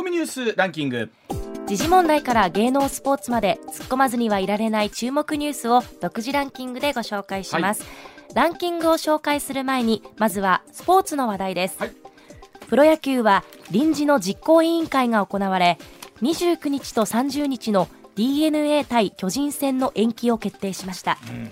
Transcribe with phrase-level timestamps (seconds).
[0.00, 1.10] コミニュースランキング。
[1.66, 7.88] 時事問題から芸能スポーツまで突っ込まずにはいられない注目ニュースを独自ランキングでご紹介します、は
[8.30, 11.92] い、ランキングを紹介する前にまずはスポーツの話題です、はい、
[12.66, 15.76] プロ野球は臨時の実行委員会が行われ
[16.22, 17.86] 29日と30日の
[18.16, 21.50] d n a 対巨人戦の延期を決定しました、うん。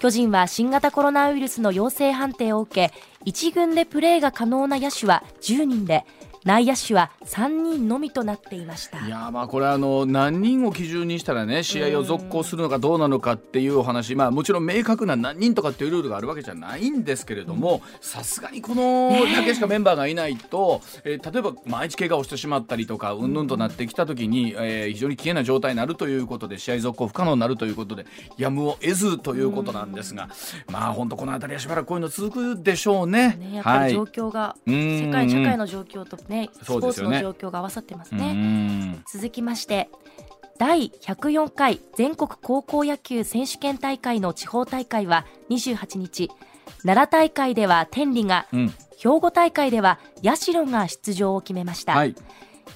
[0.00, 2.92] 巨人は新型コロナウイルスの陽性判定を受け
[3.30, 6.06] 1軍でプレーが可能な野手は10人で
[6.44, 8.98] 内野手は3人のみとなっていました。
[9.06, 14.14] いやまあこれあの何人を基準にしたらね試合を続行するのかどうなのかっていうお話。
[14.14, 30.28] まあもちろん明確な何人とかっていうルールがあるわけじゃないんですけれどもさすがにこのだけしかメンバーがいないと、えー、例えば毎日怪我をしてしまったりとかうんぬんとなってきた時に、えー、非常に危険な状態になるということで試合続行不可能になるということでやむを得ずということなんですが
[30.66, 33.36] まあ本当この辺りはしばらくこういうの続くでしょうね。
[33.36, 36.31] ねやっぱり状況が、はい、世界社会の状況とね
[36.62, 39.02] スポーツの状況が合わさってますね。
[39.12, 39.88] 続きまして
[40.58, 46.30] 第104回全国高校野球選手権大会の地方大会は28日。
[46.84, 52.14] 奈良大会では天理が、うん、兵庫大会では社が出場を決めました、はい、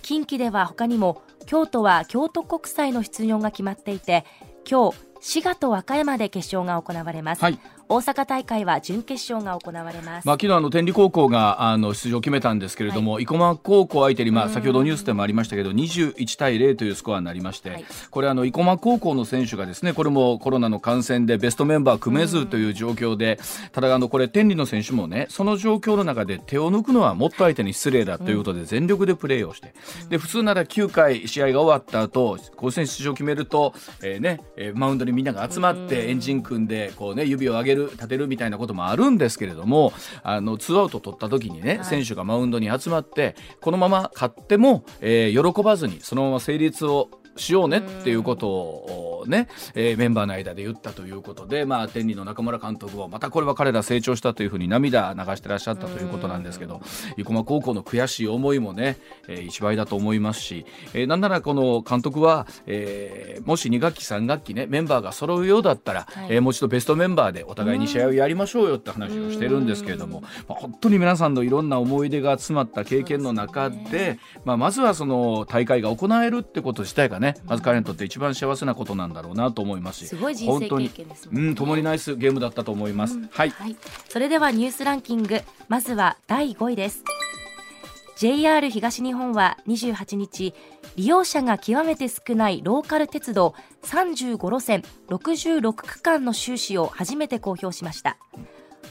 [0.03, 4.25] 近畿では他にも京都は京都国際の出場が決まっていて
[4.69, 10.27] 今日滋賀と和歌山で決勝が行われます、はい、大阪大会は準決勝が行われます。
[10.27, 23.39] まあ昨日あの天理高校があの出場を決めたんですけれども、はい、生駒高校相手にまあ先ほどニュースでもありましたけど、21対0というスコアになりまして、はい、これあの生駒高校の選手がですね、これもコロナの感染でベストメンバー組めずという状況で、
[23.70, 29.75] ただあのこれ天理の選手もね、その状況の中で手を抜くのはもっと相手に失礼だということで全力でプレーをして、
[30.09, 34.41] で普通なら9回試合が終わった後、甲子園出場を決めると、えー、ね、
[34.75, 56.80] マウンドにみんなが集まってエンジン組んでこうね指を上げる立てるみたいなこともあるんですけれどもあのツーアウト取った時にね、選手がマウンドに集まってこのまま勝っても、えー、喜ばずにそのまま成立をしようねっていうことをね、えー、メンバーの間で言ったということで、まあ、天理の中村監督はまたこれは彼ら成長したというふうに涙流してらっしゃったということなんですけど
[57.17, 58.97] 生駒高校の悔しい思いもね、
[59.29, 83.77] えー、一倍だと思いますし、えー、なんならこの監督は、えー、もし2学期3学期ねメンバーが揃うようだったら、はい、えー、もう一度ベストメンバーでお互いに試合をやりましょうよって話をしてるんですけれども、まあ、本当に皆さんのいろんな思い出が詰まった経験の中で、ね、まあ、まずはその大会が行えるってこと自体がねまず彼にとって一番幸せなことなんだろうなと思いますしすごい人生経験ですもんね、うん、共にナイスゲームだったと思います、うん、はい、はい、
[84.09, 87.03] それではニュースランキングまずは第5位です。
[88.17, 90.55] JR 東日本は28日
[90.97, 98.17] 利用者が極めて少ないローカル鉄道35路線66区間の収支を初めて公表しました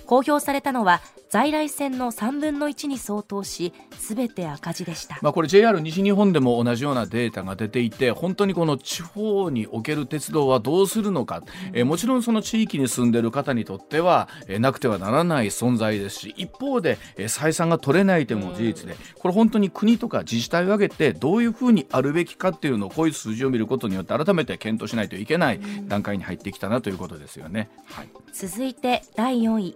[0.05, 27.69] 公表されたのは在来線の3分の1に相当しすべて赤字でした、まあ、これ JR 西日本でも同じようなデータが出ていて本当にこの地方における鉄道はどうするのか、うん、えもちろんその地域に住んでいる方にとっては、えなくてはならない存在ですし一方で、え採算が取れないというのも事実で、うん、これ本当に国とか自治体を挙げてどういうふうにあるべきかっていうのをこういう数字を見ることによって改めて検討しないといけない段階に入ってきたなということですよね。
[27.85, 29.75] はい、続いて第4位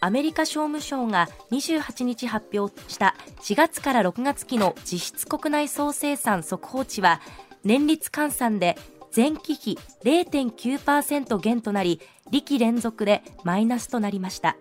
[0.00, 7.20] アメリカ商務省が28日発表した4月から6月期の実質国内総生産速報値は
[7.64, 8.76] 年率換算で
[9.14, 12.00] 前期比0.9%減となり
[12.30, 14.56] 利期連続でマイナスとなりました。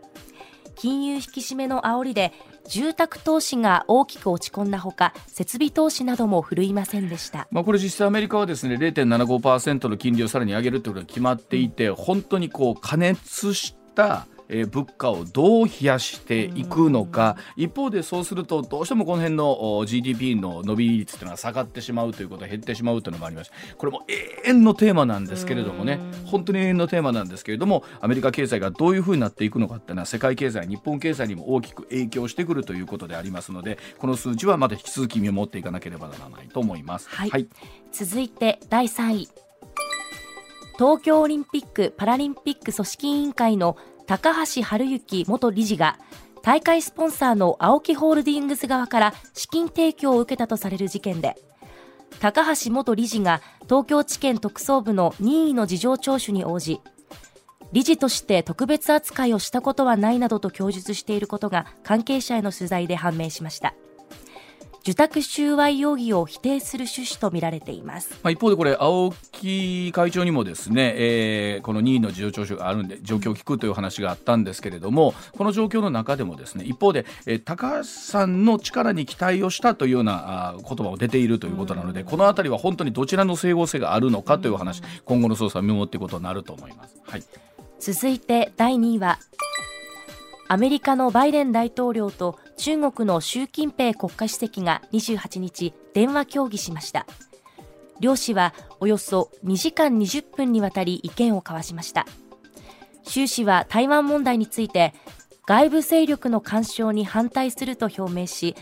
[0.76, 2.34] 金融引き締めの煽りで
[2.68, 17.38] 住宅投資が大きく落ち込んだほか設備投資なども振るいませんでした、まあ、これ実際アメリカはですね0.75%の金利をさらに上げるということが決まっていて本当にこう加熱したえー、物価をどう冷やしていくのか。
[17.56, 23.52] 一方でそうするとどうしてもこの辺の GDP の伸び率というのは下がってしまうということ減ってしまうというのもあります。
[23.78, 26.00] これも永遠のテーマなんですけれどもね。
[26.26, 37.08] 本当に永遠のテーマなんですけれどもアメリカ経済がどういうふうになっていくのかっていうのは世界経済日本経済にも大きく影響してくるということでありますのでこの数字はまだ引き続き見守っていかなければならないと思います。
[37.10, 37.48] はい、はい、
[37.92, 39.30] 続いて第3位
[40.74, 43.78] 東京オリンピック・パラリンピック組織委員会の
[44.08, 46.00] 高橋治之元理事が
[46.42, 51.36] 大会スポンサーの AOKI ホールディングス側から資金提供を受けたとされる事件で
[52.20, 56.82] 高橋元理事が東京地検特捜部の任意の事情聴取に応じ
[57.72, 63.74] 理事として特別扱いをしたことはないなどと供述していることが関係者への取材で判明しました。
[64.82, 87.00] 受託収賄容疑を否定する趣旨とみられています、まあ、一方でこれ青木会長にもですね、えー、この任意の事情聴取があるんで状況を聞くという話があったんですけれどもこの状況の中でもですね一方で、えー、高橋さんの力に期待をしたというようなあ言葉を出ているということなのでこの辺りは本当にどちらの整合性があるのかという話今後の捜査を見守っていくことになると思います。
[87.04, 87.24] はい、
[87.80, 89.20] 続いて第2位は
[90.52, 97.08] アメリカのバイデン大統領と中国の習近平国家主席が28日電話協議しました。
[98.00, 102.06] 両氏はおよそ2時間20分にわたり意見を交わしました。
[103.02, 104.94] 習氏は台湾問題について
[105.48, 108.56] 外部勢力の干渉に反対すると表明し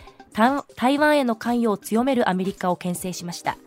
[0.77, 3.57] 台湾への関与を強めるアメリカを牽制しました。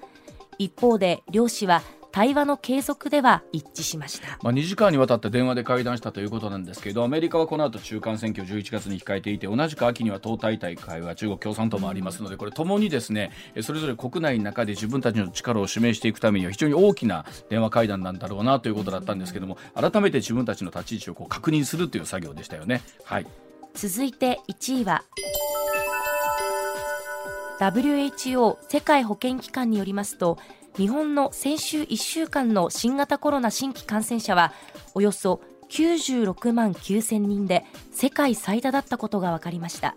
[0.57, 1.83] 一方で両氏は
[2.13, 13.33] 対話の継続では一致しました、まあ、2時間にわたって電話で会談したということなんですけどアメリカはこの後中間選挙を11月に控えていて同じく秋には党大会は中国共産党もありますのでこれともにですね
[13.63, 22.83] それぞれ国内の中で自分たちの力を示していくためには非常に大きな電話会談なんだろうなということだったんですけども改めて自分たちの立ち位置をこう確認するという作業でしたよね。
[23.05, 23.27] はい、
[23.75, 25.03] 続いて1位は
[27.59, 30.39] WHO 世界保健機関によりますと
[30.77, 34.53] 日本の先週1週間の新型コロナ新規感染者は
[34.95, 39.97] およそ96万9000人で世界最多だったことが分かりました。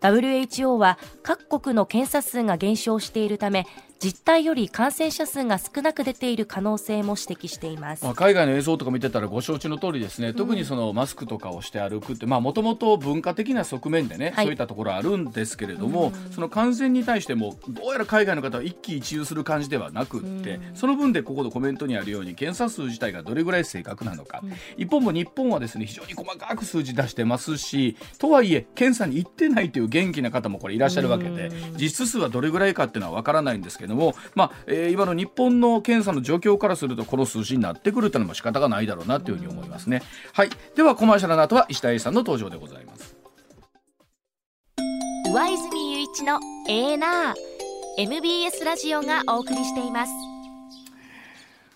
[0.00, 3.66] WHO は各国の検査数が減少しているため
[4.02, 24.42] 実態より感染者数が少なく出ている可能性も指摘しています、まあ、海外の映像とか見てたらご承知の通りですね、特にそのマスクとかをして歩くってもともと文化的な側面でね、はい、そういったところあるんですけれども、その感染に対してもどうやら海外の方は一喜一憂する感じではなくって、その分でここのコメントにあるように検査数自体がどれぐらい正確なのか、
[24.78, 40.02] 一方も日本はですね非常に細かく数字出してますしとはいえ検査に行ってないという元気な方もこれいらっしゃるわけで実質数はどれぐらいかっていうのは分からないんですけども、まあえー、今の日本の検査の状況からするとこの数字になってくるっていうのも仕方がないだろうなというふうに思いますね。
[40.32, 43.16] はい、ではコマーシャルの後は石田英さんの登場でございます。
[45.32, 47.34] 上泉雄一のエーナー
[47.98, 50.39] MBS ラジオがお送りしています。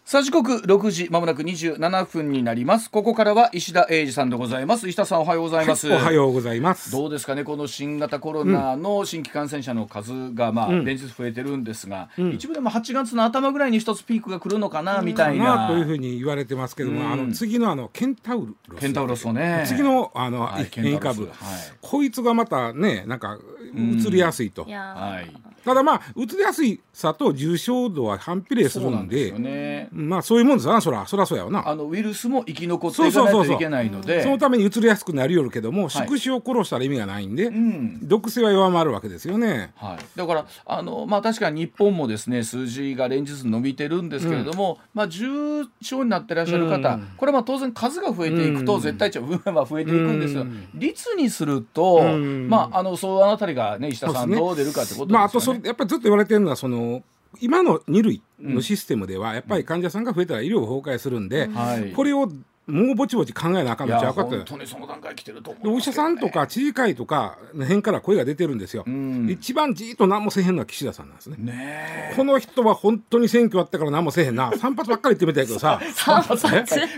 [0.04, 2.90] さあ時刻6時まもなく27分になります。
[2.90, 4.86] ここからは石田英二さんでございます。
[4.86, 6.92] 石田さんおはようございます、はい、おはようございます。
[6.92, 19.64] どうですかねこの新型コロナの新規感染者の数がまあ、連日増えてるんですが、うん、一部でも8月の頭ぐらいに一つピークが来るのかな、みたいな、まあ、というふうに言われてますけども、あの次のあのケンタウロスケンタウロスをね。
[19.66, 21.32] 次のあの、はい、変異株、はい、
[21.80, 23.38] こいつがまたねなんか
[23.74, 25.30] 移りやすいと、はい。
[25.64, 31.68] ただまあ移りやすいさと重症度は反比例するんでそね、まあそういうもんですなそらそらそうやわな。
[31.68, 34.22] あのウイルスも生き残っていかないといけないので。
[34.22, 55.12] そのために移りやすくなりよるけども、宿主を殺したら意味がないんで、うん、毒性は弱まるわけですよね、はい、だからあの、まあ、確かに日本もですね数字が連日伸びてるんですけれども、うん、まあ、重症になってらっしゃる方、うん、これはまあ当然数が増えていくと、絶対値は増えていくんですよ、率にすると、まあ、あのそうあのたりがね石田さんどう出るかってことですよね。
[55.12, 57.02] まあ、あとそやっぱりずっと言われてるのはその
[57.40, 61.48] 今の2類のシステムではやっぱり患者さんが増えたら医療崩壊するんで、
[61.94, 62.28] これを
[62.66, 64.36] もうぼちぼち考えなあかんのちゃうかって。
[64.36, 71.36] 本当にその段階来てると思う、ね、お医者さんとか知事会とかの辺から声が出てるんですよ、うん、一番じっと何もせえへんのは岸田さんなんですね。
[71.38, 74.50] ねこの人は本当に選挙あったから何もせえへんな。
[74.56, 75.80] 散髪ばっかり言ってみたいけどさ。
[75.94, 76.40] 散髪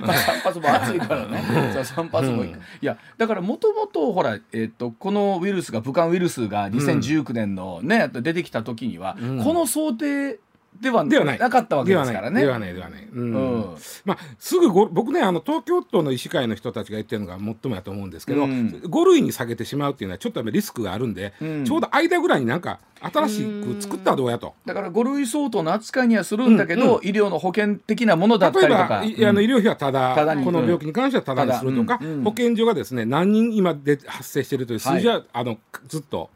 [0.01, 1.85] まあ、散髪も暑いからね。
[1.85, 10.39] 散髪もいい、うん、いやだからもともとほら、えー、っとこのウイルスが武漢ウイルスが2019年のね、うん、出てきた時には、この想定
[10.81, 12.41] ではではないなかったわけですからね。
[12.41, 13.05] ではないではない。
[13.05, 13.77] うん。
[14.05, 24.55] まあすぐご僕ねあの東京都の医師会の人たちが言ってるのが最もやと思うんですけど、うん、5類に下げてしまうっていうのはちょっとリスクがあるんで、うん、ちょうど間ぐらいになんか新しく作ったらどうやと。
[24.65, 29.03] だから5類相当の扱いにはするんだけど、うん、医療の保険的なものだったりとか。
[29.05, 36.31] 例えば、あの医療費はただ、ただこの病気に関してはただにするとか、保健所がですね何人今で発生しているという数字は、はい、あのずっと。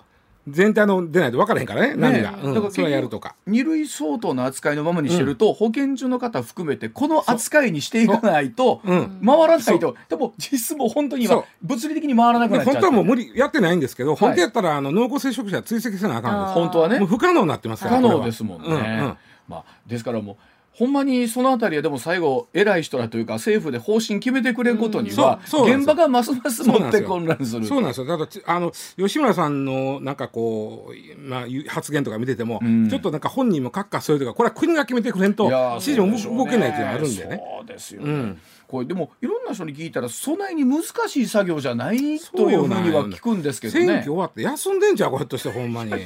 [0.49, 3.37] 全体の出ないと分からへんからね何が、うん、だからそれやるとか。
[3.47, 9.03] 二類相当の扱いのままにしてると、うん、保健所の方含めてこの扱いにしていかないと回
[9.47, 12.75] らないと、でも実質も本当には物理的に回らなくなっちゃう。
[12.75, 16.55] 本当はもう無理やってないんですけど、はい、本当やったらあの濃厚接触者追跡せなあかんです。
[16.55, 16.99] 本当はね。
[16.99, 19.17] 不可能になってますから不可能ですもんね、うんうん、
[19.49, 20.37] まあ、ですからもう
[20.81, 27.67] ほんまにそのあたりはでも最後偉い人らというか政府で方針決めてくれることには、現場がますます持って混乱する。
[27.67, 28.07] そうなんですよ。
[28.07, 37.43] だからあの吉村さんのなんかこう、まあ、発言とか見てても、うん、ちょっとなんか本人も閣下そういうとかこれは国が決めてくれんと指示も動けないっていうのがあるんでね。
[37.59, 43.85] そうですよね、うんこれでもいろんな人に聞いたらそんなに難しい作業じゃないというふうには聞くんですけどね。
[43.85, 45.91] 選挙終わって休んでんじゃんこうやってしてほんまに。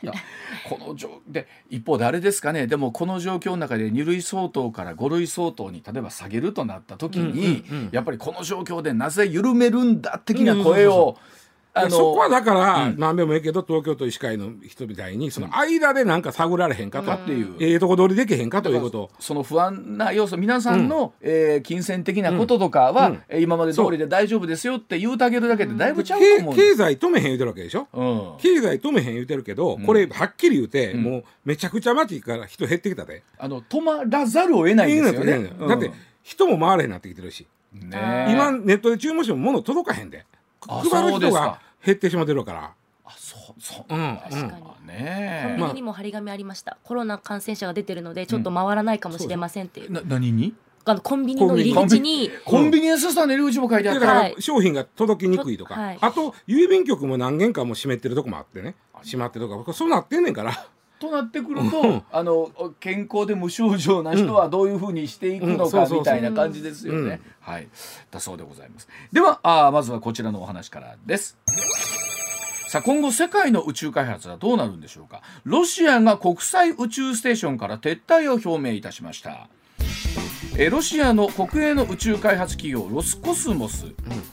[0.00, 0.12] いや
[0.68, 2.66] この状で一方であれですかね。
[2.66, 11.16] でもこの状況の中で2類相当から5類相当に例えば下げるとなった時に、やっぱりこの状況でなぜ緩めるんだ的な声を、
[11.80, 19.10] あのそこはだから、うん、何でもいいけど東京都医師会の人みたいにその間でなんか探られへんかと、っていうええとこ取りできへんかということ。
[19.18, 33.22] その不安な要素皆さんの、うん、えー、金銭的なこととかは、うん、今まで通りで大丈夫ですよって言うてあげるだけでだいぶちゃうと思う経済止めへん言うてるわけでしょ、うん、経済止めへん言うてるけど、これはっきり言うて、もうめちゃくちゃ街から人減ってきたで。
[33.38, 35.90] あの止まらざるを得ないんですよね、だって
[36.22, 40.24] 人も回れへんなってきてるし、ね、今ネットで注文しても物届かへんで。
[40.66, 42.72] 配る人が減ってしまってるから。
[43.04, 50.54] あそうそう、うん、確かに、ねコンビニにも張り紙ありました、コロナ感染者が出てるのでちょっと回らないかもしれませんっていう、な何に？
[50.84, 52.30] あのコンビニの入り口に。
[52.44, 54.00] コンビニエンスストアの入り口も書いてあった。
[54.00, 58.74] から、商品が届きにくいとか、はい、あと郵便局も何軒かも閉めてるとこもあってね。
[59.04, 60.66] 閉まってるとかそうなってんねんから
[60.98, 62.50] となってくると、あの
[62.80, 67.20] 健康で無症状な人はどういうふうにしていくのかみたいな感じですよね。
[67.40, 67.68] はい、
[68.10, 68.88] だそうでございます。
[69.12, 71.38] ではあまずはこちらのお話からです。
[72.68, 75.22] さあ今後世界の宇宙開発はどうなるんでしょうか。
[75.44, 79.48] ロシアが国際宇宙ステーションから撤退を表明いたしました。
[80.60, 83.86] えロシアの国営の宇宙開発企業ロスコスモス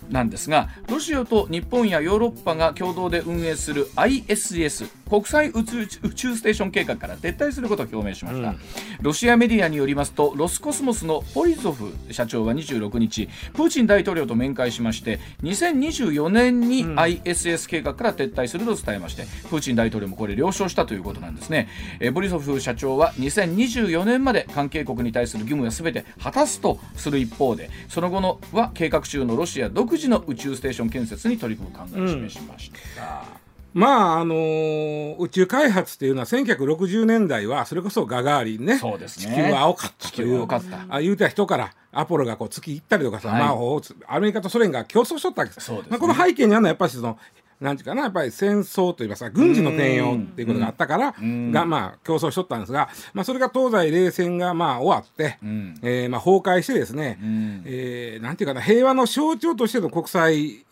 [0.09, 8.59] なんですが、ロシアと日本やヨーロッパが共同で運営する ISS 国際宇宙宇宙ステーション計画から撤退することを表明しました、うん、
[9.01, 21.67] ロシアメディアによりますとロスコスモスのボリソフ社長は26日プーチン大統領と面会しまして2024年に ISS 計画から撤退すると伝えまして、プーチン大統領もこれ了承したということなんですね。
[21.99, 33.34] えボリソフ社長は2024年まで関係国に対する義務はすべて果たすとする一方でその後のは計画中のロシア独自の宇宙ステーション建設に取り組む考えを示しました。
[33.75, 39.25] うん、まああのー、宇宙開発っていうのは1960年代はそれこそガガーリンねそうですね。
[39.25, 40.47] 地球は青かったという
[40.89, 47.17] あ言うた人からアポロがこう月行ったりとかさ、はい、まあ、アメリカとソ連が競争しとったわけです、ね、まあ、この背景にあるのはやっぱりその
[47.59, 55.47] なんていうかなやっぱり戦争といいますか軍事の転用っていうことがあったからがまあ競争しとったんですが、まあ、それが東西冷戦がまあ終わって、う
[55.81, 57.25] えまあ崩壊してですね、う
[57.65, 60.65] えなんていうかな平和の象徴としての国際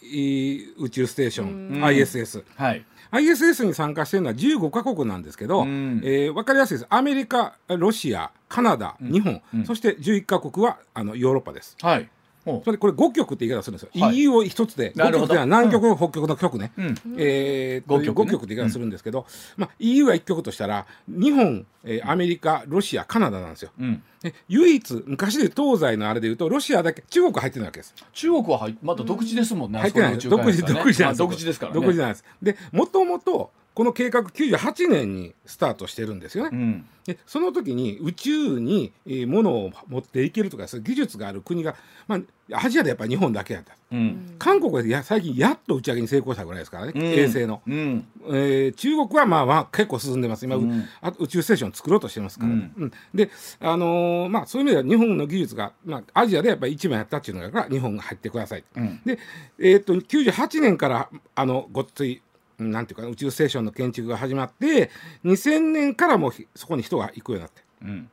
[0.77, 6.87] 宇宙ステーション ISS、はい、ISS に参加しているのは15か国なんですけど、うん、えー、分かりやすいです。
[6.89, 11.77] アメリカロシアカナダ日本、うん、そして11か国はあのヨーロッパです。
[11.81, 12.09] はい
[12.45, 19.25] それこれ5極って言い方するんですよ、はい、EU を一つで5極では南極、うん、北極の極ね、うん、えー、5極、ね、極って言い方するんですけど、
[19.57, 32.25] うん、まあ、EU は1極としたら日本、えー、アメリカロシアカナダなんですよ、うん、で唯一昔で東西のあれでいうとロシアだけ中国入ってるわけです中国はまだ独自ですもんね、入ってない独自独自なんです、独自ですから、ね、独自なんです。
[32.41, 36.49] でもともとこの計画98年にスタートしてるんですよね。
[36.53, 41.75] うん、でその時に宇宙に、えー、物を持っていけるとかそういう技術がある国が、
[42.07, 42.17] ま
[42.51, 50.45] あ、アジアでやっぱり日本だけやった、うん、韓国でや最近やっと打ち上げに成功したぐらいですからね、うん、衛星の、うん、えー、中国はまあまあ結構進んでます。
[50.45, 50.85] 今、うん、
[51.17, 52.91] 宇宙ステーション作ろうとしてますから、ね、うん。
[53.13, 58.63] で、あのー、まあ、そういう意味では日本の技術が、まあ、アジアでやっぱり一番やったっていうのが日本が入ってください、
[59.05, 59.17] で、
[59.57, 62.21] えー、っと98年からあのごっつい
[62.59, 64.91] なんていうか宇宙ステーションの建築が始まって
[65.25, 67.61] 2000年からもそこに人が行くようになって。
[67.83, 68.09] うん。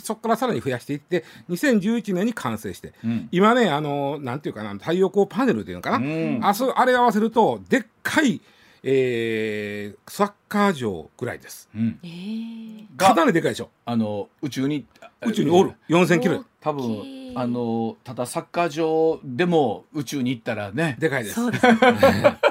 [0.00, 8.40] そこからさらに増やしていって2011年に完成して、うん、今ねあのなんていうかな太陽光パネルっていうのかな、うん、あそあれ合わせるとでっかい、
[8.82, 11.98] えー、サッカー場ぐらいです、うん、
[12.96, 13.70] かなりでかいでしょ。
[13.84, 14.86] あの宇宙に
[15.22, 15.74] 宇宙におる。
[15.88, 20.96] 4000キロ多分あのただサッカー場でも宇宙に行ったらね。
[20.98, 21.40] でかいです。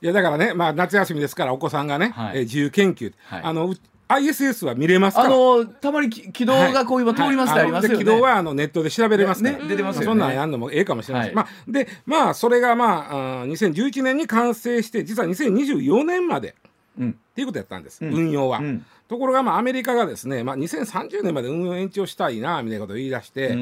[0.00, 3.74] いやだからね、まあ、夏休みですからお子さんがね、はい、えー、自由研究、はい、あの
[4.08, 10.06] ISS は見れますあのたまに軌道がこう今通りますってありますよね、軌道はあのネットで調べれますね、出てますよね。
[10.06, 16.67] そんなんやんのもええかもしれない、はい、まあでまあそれがまああ2011年に完成して実は2024年まで、うん、
[16.98, 23.56] っていうことやったんです、うん、運用は、うん、ところがまあアメリカがですね、まあ、2030年まで運用延長したいなみたいなことを言い出して、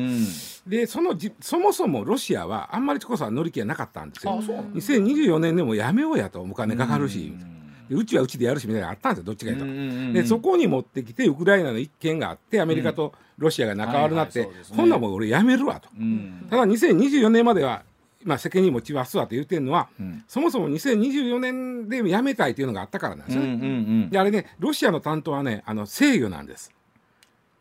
[0.67, 4.33] でそのじそもそもロシアはあんまりこそ乗り気はなかったんですよ。
[4.33, 7.35] 2024年でもやめようやとお金かかるし、
[7.89, 10.13] でうちはうちでやるしみたいなのがあったんですよどっちかいうと。
[10.13, 15.89] でそこに持ってきてウクライナの一件があってアメリカとロシアが仲悪くなって、はいはいね、こんなもん俺やめるわと。
[16.51, 17.83] ただ2024年までは
[18.27, 23.49] まあ、責任持ちますわと言ってるのは、うん、そもそも2024年でやめたいというのがあったからなんですよね。
[23.49, 23.69] うんうんう
[24.07, 26.76] ん、であれねロシアの担当はねあの制御なんです。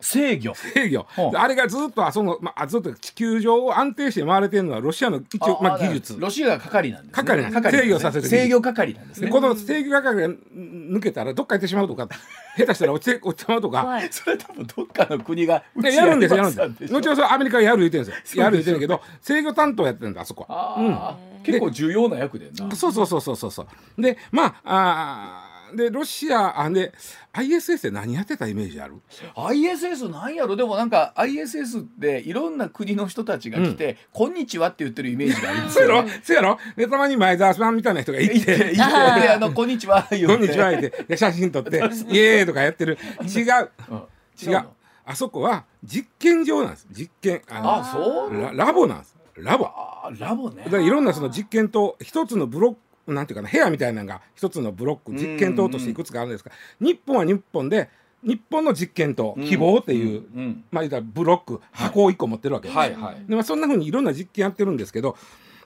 [0.05, 0.53] 制御。
[0.53, 1.05] 制御。
[1.33, 6.17] あれがずっとあその、まあ、ずっと地球上を安定して回れてるのはロシアの一応まあ、技術。
[6.19, 7.77] ロシアが係なんです、ね、係なんです。
[7.77, 8.27] 制御させる。
[8.27, 9.29] 制御係なんですね。
[9.29, 12.07] この制御係が抜けたらどっか行ってしまうとか
[12.55, 13.99] 下手したら落ちて落ちてしまうとか。
[14.11, 18.43] それ多分どっかの国がやるんですやるんです後ほどアメリカがやる言ってるんですよ。
[18.43, 22.75] やる言ってるけど制御担当やってるんだあそこは、うん、結構重要な役でな。
[22.75, 23.51] そうそうそうそうそう。
[23.51, 26.93] そうでまああでロシアあで
[27.33, 28.95] ISS って何やってたイメージある
[29.35, 30.55] ?ISS なんやろ？
[30.55, 36.57] でもなんか ISS っていろんな国の人たちが来て、うん、こんにちはって言ってるイメージがありますよ、ね、そうやろ？
[36.75, 38.35] でたまに前澤さんみたいな人がいて。
[38.35, 38.57] いて。
[38.57, 40.27] であのこんにちは言って。
[40.27, 41.03] こんにちは言って。
[41.07, 41.77] で写真撮って
[42.09, 42.97] イエーイとかやってる。
[43.23, 44.65] 違う、うん、違う
[45.05, 46.87] あそこは実験場なんです。
[46.91, 47.41] 実験。
[47.49, 48.41] あそう？
[48.41, 49.15] ララボなんです。
[49.35, 49.69] ラボ。
[50.17, 50.63] ラボね。
[50.63, 57.89] だからいろんなその実験と一つのブロックなんていうかな部屋みたいなのが一つのブロック実験棟としていくつかあるんですが日本は日本で
[58.23, 62.67] 日本の実験棟希望っていう、うんうん、まあ言ったらブロック箱を1個持ってるわけ。
[62.67, 65.15] です、はいはい、でまあ、そんなふうにいろんな実験やってるんですけど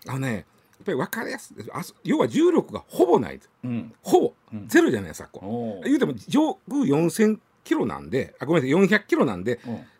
[0.07, 0.45] あのねやっ
[0.85, 4.33] ぱり分かりやすいあ要は重力がほぼない、うん、ほぼ、
[4.67, 9.59] ゼロじゃない昨今言うても上空4000キロなんであごめんなさい400キロなんで、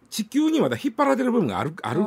[0.09, 1.99] 地球にまだ引っ張られてる部分があるある、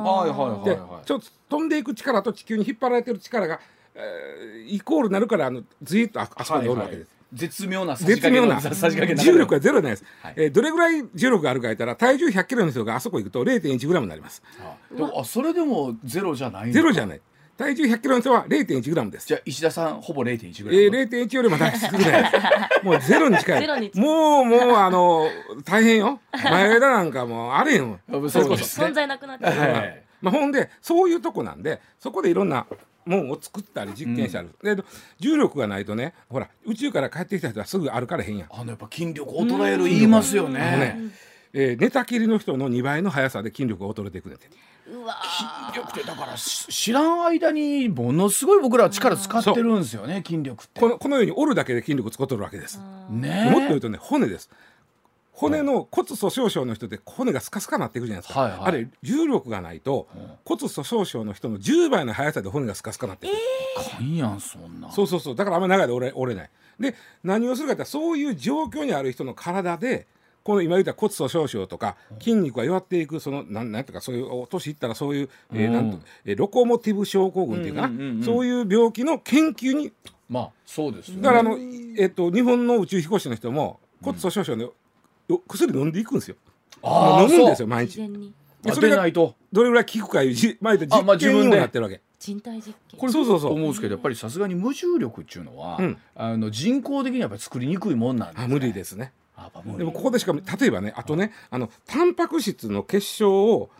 [0.64, 3.60] でちょっと飛んでいく力と地球に引っ張られてる力が
[3.94, 7.08] えー、イコールなるからあのずっとああそこにおるわけです。
[7.08, 14.42] はいはい、絶妙な絶妙な重力はゼロないです、はい、えー、どれぐらい重力があるか言ったら体重100キロの人があそこ行くと0.1グラムになります。
[14.60, 17.20] あでもあそれでもゼロじゃないゼロじゃない。
[17.56, 19.28] 体重100キロの人は0.1グラムです。
[19.28, 20.82] じゃあ石田さんほぼ0.1グラム。
[20.82, 22.30] えー、0.1よりもだいぶ少ない。
[22.82, 23.90] もうゼロに近い。
[23.94, 25.28] もうもうあの
[25.64, 26.20] 大変よ。
[26.32, 28.00] 前枝なんかもうあれよ。
[28.10, 28.22] そう
[28.56, 29.44] です、ね、存在なくなって。
[29.44, 30.04] はい。
[30.22, 32.66] まあほんでそういうとこなんでそこでいろんな
[33.04, 34.82] もんを作ったり実験したり、うん、で
[35.18, 38.48] 重力がないとねほら宇宙から帰ってきた人はすぐ歩かれへんやん。
[38.50, 40.60] あのやっぱ筋力衰える言いますよね。
[40.60, 40.98] ね、
[41.52, 44.48] えー、寝たきりの人の2倍の速さで筋力が衰えてくれて
[44.90, 45.16] うわ
[45.72, 50.80] 筋力ってだから知らん間にものすごい僕らは力使ってるんですよね筋力って。
[50.80, 52.80] このこのように折るだけで筋力使ってるわけです、
[53.10, 54.50] ね、もっと言うとね骨です
[55.32, 60.06] 骨の骨粗鬆症の人って骨がスカスカなっていくじゃないですか、はいはい、あれ重力がないと
[60.44, 63.34] 骨粗鬆症の人の10倍の速さで骨がスカスカなっていく、
[64.00, 64.90] えー、やんそんな。
[64.92, 65.34] そうそうそう。
[65.34, 66.50] だからあんまり長いで折れ折れない。
[66.78, 70.06] で何をするかってそういう状況にある人の体で
[70.42, 79.92] この今言った骨粗鬆症とか筋肉が弱っていくそのなんなんとかそういう年いったらそういう、えー、なんとえー、ロコモティブ症候群っていうかな、うんうんうんうん、そういう病気の研究に。
[80.28, 84.72] まあそうです、ね、だからあの、えーと、日本の宇宙飛行士の人も骨粗鬆症の
[85.38, 86.36] 薬飲んでいくんですよ。
[86.84, 88.00] 飲むんですよ毎日。
[88.72, 92.00] それがどれぐらい効くかいうじ毎日実験にもなってるわけ。
[92.18, 93.00] 人体実験。
[93.00, 93.52] これそうそうそう。
[93.54, 99.12] 思うんですけどやっぱりさすがに無重力っていうのは、うん、あの人工的にやっぱり作りにくいもんなんです、ね、無理ですね。
[99.76, 103.70] でもここでしか例えばねあとねあのタンパク質の結晶を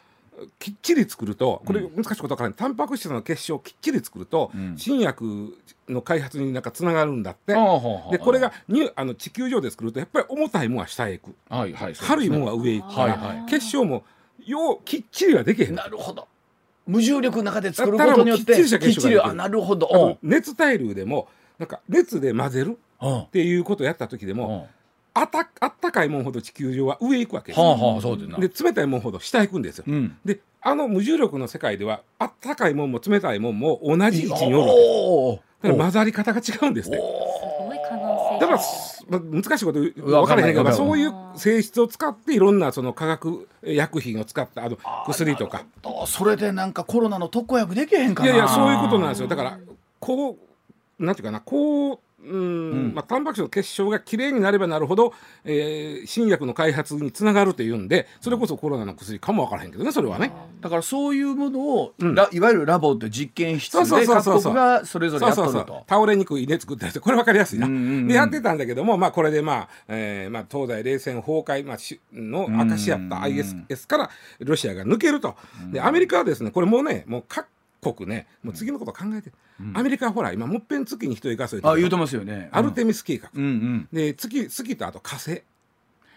[0.59, 5.57] きっちり作るとこれ難しいことからない、タンパク質の結晶をきっちり作ると、うん、新薬
[5.89, 7.55] の開発になんかつながるんだって、
[8.11, 12.95] でこれがにあの地球上で作るとやっぱり重たいもんは下へ行く、はいはいね、軽いもんは上へ行く。
[12.95, 14.05] から、はいはい、結晶も
[14.45, 15.75] ようきっちりはできへん。
[15.75, 16.27] なるほど。
[16.87, 20.19] 無重力の中で作ることによってきっちりきっちりあなるほど。
[20.23, 24.69] 熱対流でもなんか熱で混ぜるっていうことをやった時でも、
[25.15, 34.75] あたあったかいもんほど地球上は上行くわけです、はあはあ、そうでで冷たいもんほど下行くんですよ、うん、であの無重力の世界ではあったかいもんも冷たいもんも同じ位置におるわ
[35.37, 35.53] け。
[35.63, 36.99] です混ざり方が違うんですね
[38.41, 38.61] だから、
[39.09, 45.65] まあ、難しいこと分からへんけどそういう性質を使っていろんなその化学薬品を使ったあの薬とか。
[46.07, 48.31] それでなんかコロナの特効薬できへんかな。
[48.31, 49.29] いやいやそういうことなんですよ。
[49.29, 49.59] だから
[50.01, 50.37] こ
[50.99, 55.13] うなんていうかなこううん、まあ、タンパク質の結晶がきれいになればなるほど、
[55.45, 60.33] えー、新薬の開発につながるというんでそれこそコロナの薬かも分からへんけどねそれはね。
[60.61, 65.85] だからそういうものを、うん、いわゆるラボって実験室で各国がそれぞれやっとると。
[65.89, 71.77] 倒れにくい稲作ったりこれ分かりやすいな、うんうんうん、でやってたんだけども、まあ、これで、まあえーまあ、東西冷戦崩壊、まあ、
[72.13, 75.35] の証しやった ISS からロシアが抜けると。
[75.73, 77.47] でアメリカはですねこれもうねもう各
[77.83, 85.43] 国ねもう次のこと考えて、うん、アメリカはほら今もっぺん月に人行かせてあ言うてますよね、アルテミス計画、うんうん、で月月とあと火星。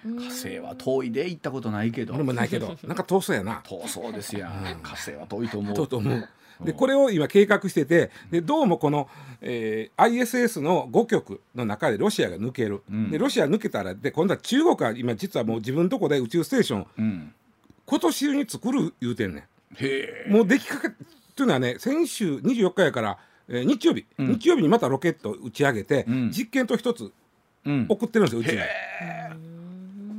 [0.05, 2.13] 火星は遠いで行ったことないけど。
[2.13, 2.77] 俺もないけど。
[2.85, 3.63] なんか遠そうやな。
[3.63, 5.75] 遠そうですや、うん、火星は遠いと思う。
[5.75, 6.29] 遠と思う。
[6.63, 9.09] でこれを今計画しててでどうもこの、
[9.41, 17.33] えー、ISS の5局の中でロシアが抜ける、うん、でロシア抜けたらで今度は中国は今実はもう自分のとこで宇宙ステーション、うん、
[17.85, 19.47] 今年中に作る言うてんね
[20.29, 20.31] ん。
[20.31, 20.89] もう出来かけ
[21.35, 27.11] というのはね先週24日やから、えー、日曜日、うん、日曜日にまたロケット打ち上げて、実験と一つ
[27.89, 28.59] 送ってるんですよ、うちに。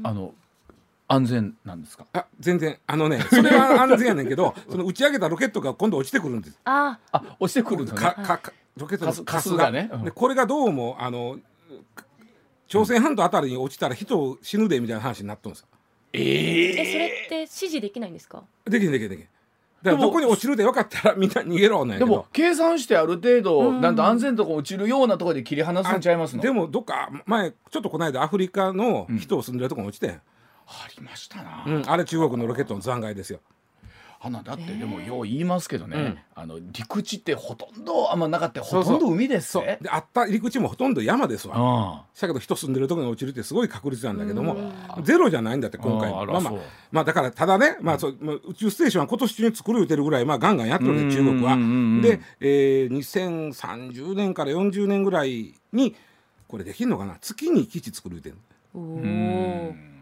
[0.05, 0.35] あの
[1.09, 2.07] 安全なんですか？
[2.13, 2.79] あ全然。
[2.87, 6.59] あのねそれは安全やねんけど その打ち上げたロケットが今度落ちてくるんです。
[6.65, 9.71] ああ落ちてくるんかかかロケットのカスが。
[9.71, 11.39] ね、うん、でこれがどうもあの
[12.69, 15.69] 朝鮮半島あたりに落ちたら人死ぬでみたいな話になっとるんですよ。
[16.13, 18.43] えー、えそれって指示できないんですか？
[18.65, 19.27] できんできんできん
[19.83, 26.43] だからどこに落ちるで分かったらみんな逃げろねでも計算してある程度なんと安全とこ落ちるようなところで切り離すんちゃいますの？
[26.43, 30.15] でもどっか前ちょっとこの間アフリカの人を住んでるとこに落ちて、うん。
[30.15, 30.21] あ
[30.97, 33.39] りましたな、うん、あれ中国のロケットの残骸ですよ
[34.21, 39.65] あのだってでもよう言いますけどね、うん、あの陸地ってほとんどあんまなかったほとんど海ですそう。
[39.65, 42.05] であった陸地もほとんど山ですわ。
[42.19, 44.57] だけど人住んでるところに落ちるってすごい確率なんだけども
[45.03, 46.11] ゼロじゃないんだって今回。
[46.11, 46.55] まあまあ
[46.91, 48.17] まあだからただね、まあそう
[48.49, 51.57] 宇宙ステーションは今年中に作る言うてるぐらいまあガンガンやってるね中国は。
[52.03, 55.95] で、えー、2030年から40年ぐらいに
[56.49, 57.19] これできるのかな？
[57.21, 58.37] 月に基地作る言うてる。
[58.75, 59.96] おお。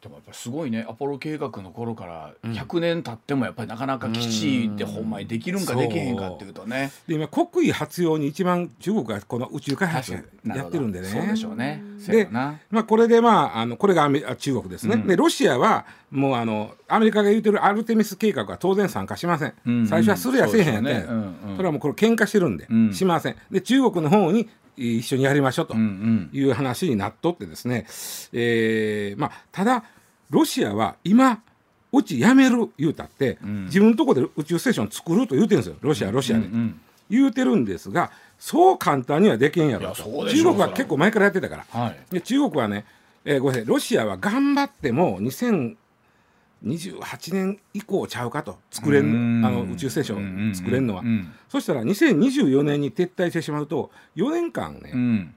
[0.00, 6.90] でもやっぱりすごいねアポロ計画の頃から100年経ってもやっぱりなかなか基地ってほんまにできるんかできへんかっていうとね。
[7.06, 10.20] で今国威発揚に一番中国がこの宇宙開発や
[10.64, 11.08] ってるんでね。
[11.08, 11.82] そうでしょうね。
[12.06, 14.94] でまあこれでまああのこれがアメ中国ですね。
[14.94, 19.54] うん、でロシアはもうあのアメリカが言ってるアルテミス計画は当然参加しません。
[19.66, 19.80] うん。
[19.80, 21.16] うん、最初はするやせえへんやねうん。
[21.50, 23.36] うん、それはもうこれ喧嘩してるんで、うん、しません。
[23.50, 24.48] で中国の方に
[24.80, 27.86] 一緒にやりましょうという話になっとってですね、
[28.32, 29.84] えーまあ、ただ
[30.30, 31.42] ロシアは今
[31.92, 35.76] うちやめる言うたって、うん、自分のとこで宇宙ステーション作ると言うてるんですよ。
[35.80, 36.52] ロシアロシアで、うん。
[36.52, 39.92] うん、言うてるんですがそう簡単にはできんやろ。
[39.92, 42.86] と中国は結構前からやってたから、はい、で中国はね、
[43.24, 43.66] えー、ごめんなさい。
[43.66, 45.18] ロシアは頑張っても
[46.64, 51.02] 2028年以降ちゃうかと作れんあの宇宙ステーション作れんのは、
[51.48, 55.34] そしたら2024年に撤退してしまうと4年間ね、うん、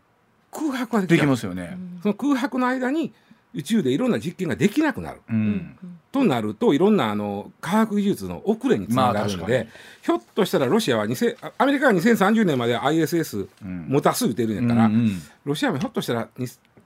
[0.51, 1.77] 空白はできますよね。
[2.01, 3.13] その空白の間に
[3.53, 5.77] 宇宙でいろんな実験ができなくなる、うん、
[6.12, 14.91] となるといろんなあの科学技術の遅れにつながるので、まあ、ひょっとしたらロシアはアメリカは2030年まで ISS 持たす言ってるんやから、
[15.45, 16.29] ロシアもひょっとしたら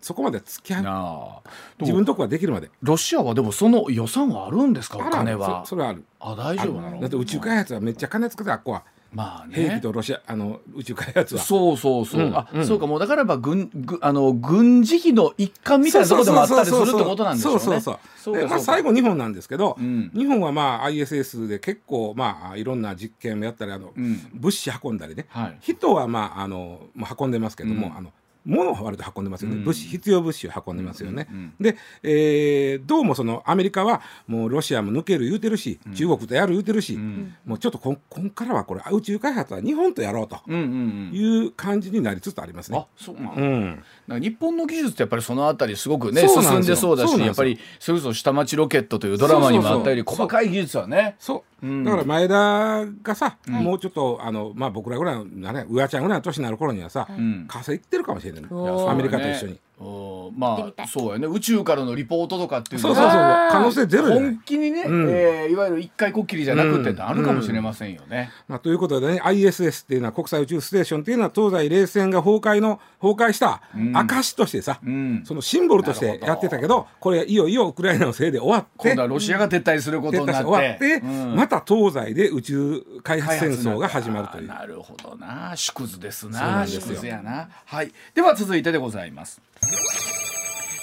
[0.01, 2.69] そこまで付き合う自分のとこができるまで。
[2.81, 4.97] ロシアはでもその予算はあるんですか？
[4.99, 5.65] お金は。
[5.65, 6.03] それはある。
[6.19, 7.01] あ大丈夫なの？
[7.01, 8.83] だって宇宙開発はめっちゃ金使ってあっこは。
[9.13, 11.41] まあね、兵器とロシアあの宇宙開発は。
[11.41, 17.59] そうそうそう、うん、あ、うん、そうかもうだからば軍ぐあの軍事費の一環みたいなところでもあったりするってことなんでしょうね。
[17.59, 23.93] そうそうそうまあ、最後日本なんですけど、うん、日本はまあ ISS で結構まあいろんな実験をやったりあの、
[24.33, 26.81] 物資運んだりね、はい、人はまああの
[27.17, 28.11] 運んでますけども、あの
[28.47, 31.27] 物を割と運んでますよね、物資必要物資を運んでますよね、
[31.59, 36.97] で、えー、どうもそのアメリカはもうロシアも抜ける言うてるし、中国とやる言うてるし、
[37.45, 42.77] もうちょっとここんからはこれ宇宙開発は日本とやろうという感じになりつつありますね。
[42.77, 51.15] あそうなん、うん、日本の技術ってやっぱりそのあたりすごくね進んでそうだしやっぱりそれこそ下町ロケットというドラマにもあったより細かい技術はね。
[51.19, 57.07] そうだから前田がさ、もうちょっとあの、まあ、僕らぐらいの、ね、うわちゃんぐらいの年になる頃にはさ、
[57.47, 59.59] 火星行ってるかもしれない、ね、アメリカと一緒に。
[59.79, 61.27] まあそうやね。
[61.27, 63.21] 宇宙からのリポートとかっていうのはそうそうそう。
[63.51, 68.31] 可能性ゼロ本気にね、うん、えー、いわゆる一回こっきりじゃなくてあるかもしれませんよね。
[68.47, 73.61] まあ、ということでね ISS っていうのは国際宇宙ステーションっていうのは東西冷戦が崩壊の崩壊した
[73.93, 80.43] 証としてさ、うん、そのシンボルとしてやってたけどこれいよいよウクライナのせいで終わって今度はロシアが撤退することになって。
[80.43, 84.47] 終わって、また東西で宇宙開発戦争が始まるという。
[84.47, 85.53] なるほどな。
[85.55, 86.65] 縮図ですな。
[86.65, 87.49] 縮図やな。
[87.65, 87.91] はい。
[88.15, 89.41] では続いてでございます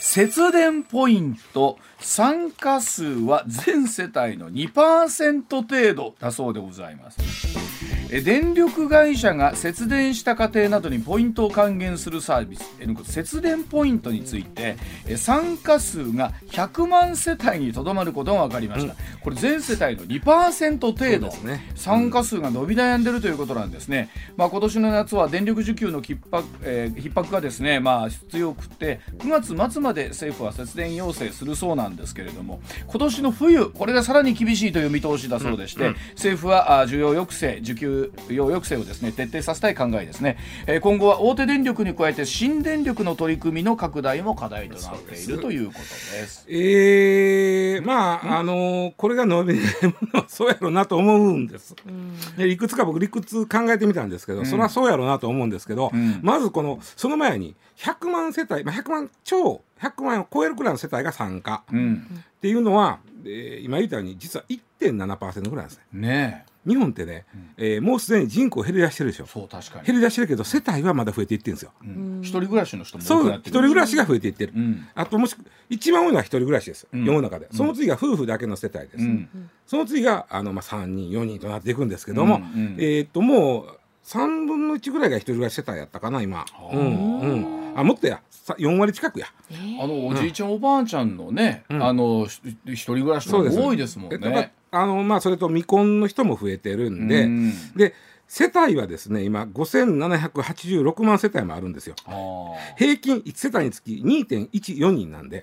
[0.01, 1.79] 節電ポイント。
[2.05, 7.19] 参加数は全世帯の2%程度だそうでございます。
[8.11, 12.65] 電力会社が節電した家庭などにポイントを還元するサービス。
[13.05, 14.77] 節電ポイントについて
[15.17, 35.89] 参加数が100万世帯にとどまることが分かりました、うん、これ全世帯の2%程度、ね、参加数が伸び悩んでるということなんですね、まあ、今年の夏は電力需給の逼迫,、えー、逼迫がですね、まあ、必要くて9月末まで政府は節電要請するそうなんですけれども今年の冬これがさらに厳しいという見通しだそうでして、うん。
[35.89, 46.47] うん、政府は需要抑制需給収用抑制をですね徹底させたい考えですね、えー、今後は大手電力に加えて新電力の取り組みの拡大も課題となっているということです。
[46.49, 51.75] えー、まああのー、これが伸びないものはそうやろうなと思うんです、
[52.37, 66.09] でいくつか僕理屈考えてみたんですけど、うん、それはそうやろうなと思うんですけど、うん、まずこのその前に100万世帯、まあ、100万超100万円を超えるくらいの世帯が参加、うん、っていうのは、えー、今言ったように実は1.7%ぐらいですね。
[66.09, 69.27] ね日本ってね、うん、えー、もうすでに人口減り出してるでしょ。
[69.27, 69.87] そう確かに。
[69.87, 75.37] 減り出してるけど世帯はまだ増えていってるんですよ、うん、一人暮らしの人もそう一人暮らしが増えていってる、うん、あともし
[75.69, 77.49] 一番多いのは一人暮らしです、世の中で。
[77.53, 79.05] その次が夫婦だけの世帯です、
[79.67, 82.41] その次があの、まあ、3人4人となっていくんですけども、
[82.79, 86.45] えー、っともう3分の1ぐらいが一人暮らし世帯やったかな今。
[86.73, 87.73] うんうん。
[87.77, 88.21] あもっとや。
[88.53, 97.53] 4割近くや、えー、あのおじいちゃん、うん、おばあちゃんのね、うん、あの一人暮らしの多いですもんねあのまあそれと未婚の人も増えてるんで、ん。
[97.77, 97.95] で
[98.27, 101.95] 世帯はですね今5786万世帯もあるんですよ。
[102.77, 105.43] 平均1世帯につき2.14人なんで。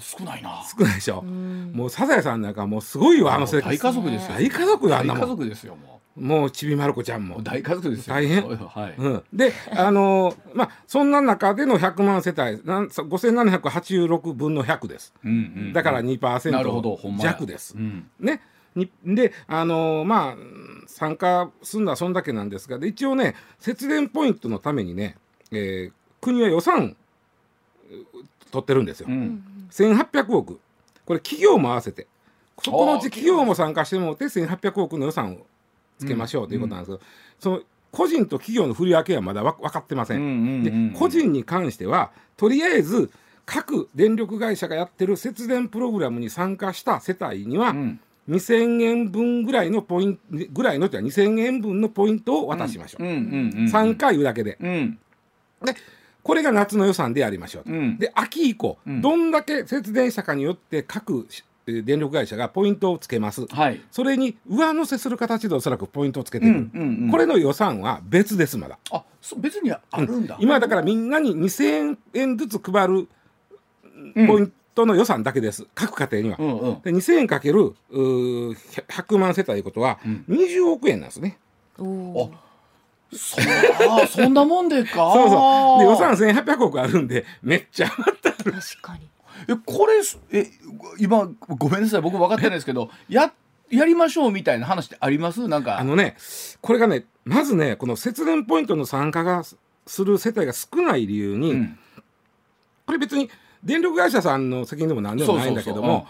[0.00, 0.62] 少ないな。
[0.76, 1.22] 少ないでしょ。
[1.22, 4.34] もうサザエさんなんかもうすごいよあの世界大家族ですよ。
[4.34, 6.20] 大家族大家族ですよもう。
[6.20, 7.42] もうちびまる子ちゃんも。
[7.42, 8.94] 大家族です大変、 はい。
[8.96, 18.40] うん、であのまあそんな中での100万世帯なん5786分の100です、うんうん、だから2%弱です、うん、ね
[18.76, 20.36] にであのまあ
[20.86, 25.16] 参加するのはそんだけなんですがで一応ね節電ポイントのためにね、
[25.50, 26.96] えー、国は予算
[28.50, 30.60] 取ってるんですよ、うん、1800億。
[31.04, 32.06] これ企業も合わせて
[32.62, 35.46] そこのうち企業も参加してもらって1800億の予算を
[35.98, 37.60] つけましょうということなんですけど、その
[37.92, 40.62] 個人と企業の振り分けはまだ分かってません。
[40.92, 43.10] で個人に関してはとりあえず
[43.44, 54.98] 各電力会社がやってる節電プログラムに参加した世帯には、うん2000円分ぐらいのポイントぐらいのっては2000円分のポイントを渡しましょう,、う3回だけで、うん、
[55.64, 55.74] で
[56.22, 61.28] これが夏の予算でやりましょうと、うん、で秋以降、うん、どんだけ節電したかによって各
[61.66, 68.78] 電力会社がポイントをつけます、はい、それに上乗せする形でおそらくポイントをつけてる、うんうんうん、これの予算は別ですまだ。
[68.92, 69.02] あ
[69.38, 73.08] 別にあるんだ、うん、今だからみんなに2000円ずつ配る
[74.14, 81.38] ポイントの予算だけです、各家庭には、うんうん、で2000円かける100万世帯ということは20億円なんですね、
[81.78, 82.28] うん、あ
[83.12, 84.90] そんそんなもんでか。
[85.14, 85.78] そうそう。
[85.80, 89.08] で予算1800億あるんでめっちゃ余った確かに。
[89.48, 89.94] えこれ
[90.32, 90.46] え
[90.98, 92.00] 今ごめんなさい。
[92.00, 93.32] 僕分かってないですけど や
[93.70, 95.46] やりましょうみたいな話ってあります？
[95.48, 95.78] なんか。
[95.78, 96.16] あのね
[96.60, 99.44] これがねまずねこの節電ポイントの参加が
[99.86, 101.78] する世帯が少ない理由に、うん、
[102.86, 103.30] これ別に
[103.64, 106.06] 電力会社さんの責任でも何でもないんだけども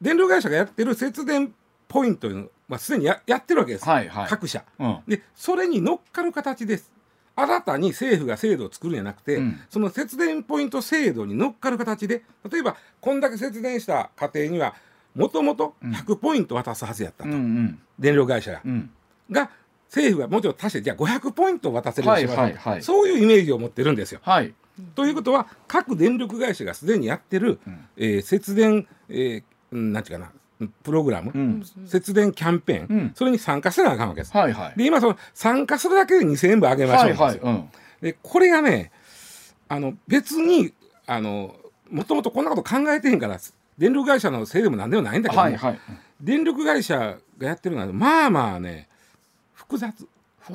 [0.00, 1.52] 電力会社がやってる節電
[1.88, 2.28] ポイント
[2.68, 6.92] はすでにややってるわけです、はいはい、各社、うん、でそれに乗っかる形です。
[7.38, 14.74] 新たに政府が制度を作るんじゃなくて、うん、その節電ポイント制度に乗っかる形で例えばこんだけ節電した家庭には
[15.14, 18.62] もともと100ポイント渡すはずやったと、うん、電力会社が。
[18.64, 18.90] うん、
[19.30, 19.50] が
[19.86, 24.20] 政府がもちろん足してじゃあ500ポイント渡せるようにしましょう、はいはいはい、そういうイメージを持ってるんですよ。
[24.22, 24.54] はい、
[24.94, 34.36] ということは各電力会社がすでにやってる、うん、えー、節電、えー、なんていうかなプログラム、うん、節電キャンペーン、うん、それに参加せなあかんわけです。
[34.36, 37.64] はいはい、で今その参加するだけで2000円分あげましょう、はいは
[38.00, 38.90] い、でこれがね
[39.68, 40.72] あの別に
[41.06, 41.54] あの
[41.90, 43.38] もともとこんなこと考えてへんから
[43.78, 45.78] 電力会社のせいでもなんでもないんだけど、はいはい、
[46.20, 48.88] 電力会社がやってるのはまあまあね
[49.52, 50.06] 複雑。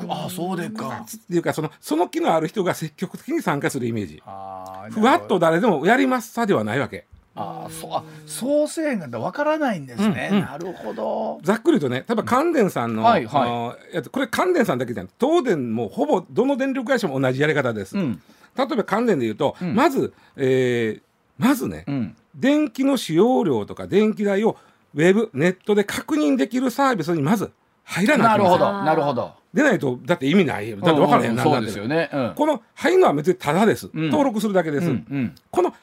[0.08, 1.06] あそうでか。
[1.06, 4.23] っていうかそのその気のある人が積極的に参加するイメージ。
[4.91, 7.06] ふわっと誰でもやりますさではないわけ。
[7.34, 11.39] あそうあ創生がわからないんですね、うんうん、なるほど。
[11.43, 18.21] ざっくりとね例えば関電さんの,、はいはい、やこれ関電さんだけじゃなく東電もほぼどの電力会社も同じやり方です、うん、
[18.58, 21.01] 例えば関電でいうと、うん、まず、えー、
[21.38, 24.58] まずね、うん、電気の使用量とか電気代を
[24.93, 27.51] ウェブネットで確認できるサービスにまず
[27.91, 28.43] 入らななる。
[28.45, 28.84] ほど。
[28.84, 29.34] なるほど。
[29.54, 30.71] でないとだって意味ない。
[30.71, 31.56] だって分からへん、うん。
[31.58, 31.71] うん、で。
[31.71, 34.89] すよね、この入るのは別にただです、登録するだけです、
[35.51, 35.73] この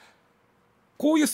[0.97, 1.27] こういう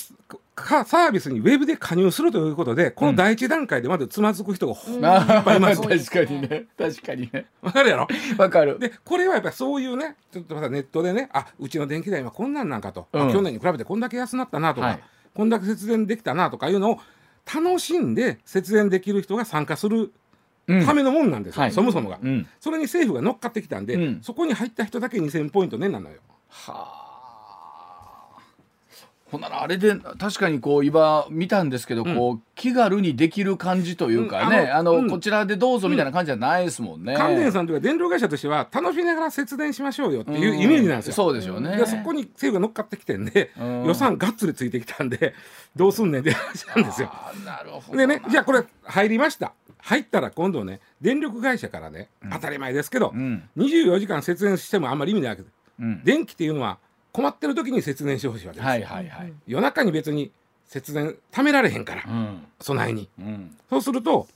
[0.55, 6.67] かサービスにウェブで加入するということでこの第一段階でまずつまずく人がいっぱいいます、 確かにね。
[6.77, 7.47] 確かにね。
[7.63, 8.09] わかるやろ？
[8.37, 8.79] わかる。
[8.81, 15.01] でこれはやっぱりそういうねちょっとまたネットでねあうちの電気代はこんなんなんかと、うん、去年に比べてこんだけ安なったなとか、はい、
[15.35, 16.99] こんだけ節電できたなとかいうのを
[17.53, 20.13] 楽しんで節電できる人が参加する
[20.67, 26.17] ためのもんなんですよ、うん、そもそもが、うん、それに政府が乗っかってきたんで、そこに入った人だけ2000ポイントねなのよ。
[26.49, 27.05] はあ。
[29.35, 34.71] ほんならあれで確かにこう今見たんですけど、こう気軽にできる感じというかね、うん。
[34.71, 37.17] ああののこちらでどうぞみたいな感じじゃないですもんね。
[37.17, 41.15] 関電さんというか電力会社としては楽しみながら節電しましょうよっていうイメージなんですよ。
[41.15, 41.77] そうですよね。
[41.77, 43.85] でそこに政府が乗っかってきてんで、うん。
[43.87, 45.35] 予算がっつりついてきたんで
[45.75, 47.11] どうすんねんって話なんですよ。
[47.45, 47.99] なるほど。
[47.99, 49.53] でねじゃあこれ入りました
[49.85, 53.49] 入ったら今度ね電力会社からね、当たり前ですけど、うん。
[53.57, 55.49] 24時間節電してもあんまり意味ないわけで
[55.81, 56.05] うん。
[56.05, 56.79] 電気っていうのは
[57.13, 59.33] 困ってる時に節電してほしいわけです、はいはいはい。
[59.47, 60.33] 夜中に別に
[60.67, 62.47] 節電貯められへんからうん。
[62.61, 63.09] 備えに。
[63.19, 63.57] うん。
[63.69, 64.27] そうすると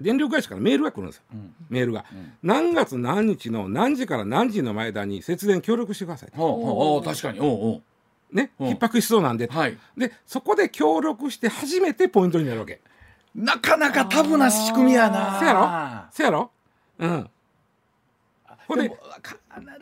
[0.00, 1.22] 電力会社からメールが来るんですよ。
[1.34, 1.54] うん。
[1.68, 2.04] メールが、
[2.42, 7.40] 何月何日の何時から何時の間に節電協力してくださいおう確かに。
[7.40, 7.82] おうおう。
[8.36, 8.64] ねう。
[8.64, 9.78] ん逼迫しそうなんで、はい。
[9.96, 12.80] でそこで協力して初めてポイントになるわけ
[13.36, 15.38] なかなかタブな仕組みやな。
[15.38, 15.68] せやろ？
[16.10, 16.50] せやろ？
[16.98, 17.30] うん。
[18.66, 18.90] ほんで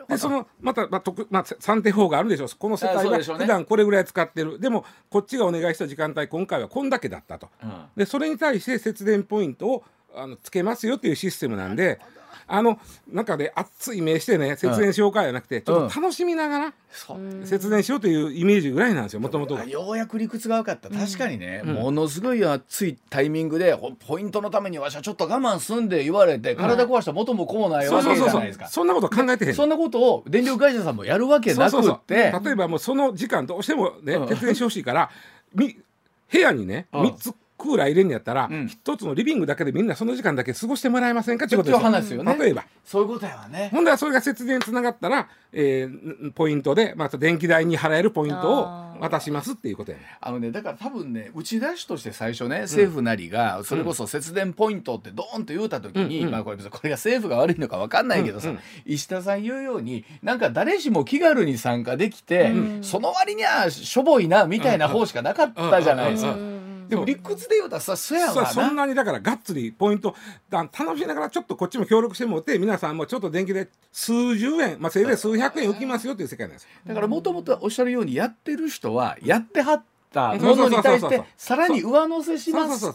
[0.09, 2.49] でそのまた、まあ特まあ、算定法があるでしょう。
[2.59, 4.59] この世帯は普段これぐらい使ってる。
[4.59, 7.49] でもこっちがお願いした時間帯今回はこんだけだったと。
[7.63, 7.73] うん。
[7.97, 9.85] でそれに対して節電ポイントを
[10.17, 12.01] あのつけますよっていうシステムなんで
[12.47, 12.79] あの
[13.11, 16.75] 中で熱い目してね節電しようかじゃなくて、ちょっと楽しみながら
[17.45, 19.65] 節電しようというイメージぐらいなんですよもともとが。
[19.65, 20.91] ようやく理屈が分かった。
[20.91, 28.69] 確かにね、ものすごい熱いタイミングでほポイントのためにわしはちょっと我慢すんで言われて、体壊したら元も子もないわけじゃないですか。
[28.69, 29.55] そんなこと考えてへん。
[29.55, 32.33] そんなことを電力会社さんもやるわけなくって。
[32.45, 34.29] 例えばもうその時間どうしてもねうん。
[34.29, 35.11] 節電してほしいから
[35.55, 35.77] み
[36.31, 37.03] 部屋にねうん。
[37.07, 38.65] 3つクーラー入れんやったらうん。
[38.67, 41.47] 1つのリビングだけでみんなその時間だけ過ごしてもらえませんか？
[41.47, 42.37] ってことですよね。
[42.39, 42.65] 例えば。
[42.85, 43.71] そういうことやわね。
[43.73, 50.05] ほんではそれが節電につながったら、えーポイントでまた電気代に払えるポイントを渡しますっていうことやね。
[50.21, 56.33] あのねだから多分ね打ち出しとして最初ね政府なりがそれこそ節電ポイントってドーンと言うた時に、うんうん。
[56.33, 66.37] まあこれこれが政府が悪いのか分かんないけどさ、うんうん石田さん言うようになんか誰しも気軽に参加できて、その割にはしょぼいなみたいな方しかなかったじゃないですか。
[66.85, 68.85] うんでも理屈で言うたらさそやわそそんな。
[68.85, 70.15] なにだからがっつりポイント
[70.49, 76.69] だ楽しみながらちょっとこっちも協力してもらって皆さんもちょっと電気で数十円、まあ、せいぜい数百円浮きますよっていう世界なんですよ。
[76.87, 82.87] だからもともとおっしゃるようにやってる人はやってはったうんものに対してさらに上乗せします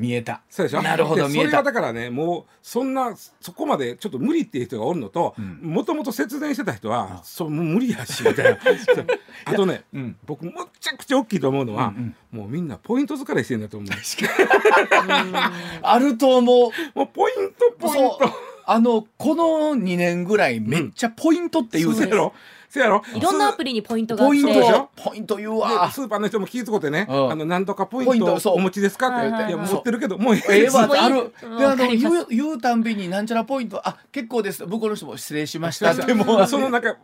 [0.00, 0.40] 見えた。
[0.48, 0.82] そうでしょ？
[0.82, 1.50] なるほどで見えた。
[1.50, 5.60] それはだからねもうそんなそこまでちょっと無理っていう人がおるのとん。
[5.62, 8.58] もともと節電してた人はそうもう無理やしみたいな。
[9.44, 10.16] あとね、うん。
[10.26, 13.90] 僕むっちゃくちゃ大きいと思うのは、うんもうみんなポイント疲れしてんだと思う。
[15.82, 16.98] あると思う。
[16.98, 18.20] もうポイントポイント。
[18.66, 19.44] あのこの
[19.76, 22.32] 2年ぐらいめっちゃポイントって言うてそうやろ？
[22.70, 23.02] そうやろ？
[23.14, 24.88] いろんなアプリにポイントがあっポインてそうでしょ？
[24.94, 27.32] トポイント言うでわスーパーの人も気ぃつこってね、うん。
[27.32, 31.34] あのなんとかポイントお持ちですかって言って、はいや持ってるけどもうえええわある。
[31.42, 31.58] うん。
[31.58, 34.64] であの言う言うたんびになんちゃらポイントあ結構です。
[34.64, 36.46] 向こうの人も失礼しましたってもう。
[36.46, 36.96] そのなんか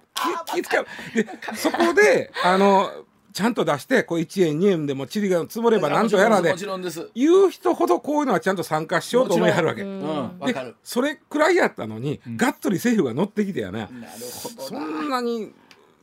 [0.46, 0.86] 気気使う。
[1.14, 1.26] で
[1.56, 2.88] そこであの
[3.36, 7.10] ちゃんと出してこう1円2円でも塵が積もればなんとやらでもちろんです。
[7.14, 9.84] 言う人ほどこういうのはちゃんと参加しようと思いはるわけ。
[9.84, 13.90] でそれくらいやったのに、がっつり政府が乗ってきてやね、
[14.58, 15.52] そんなに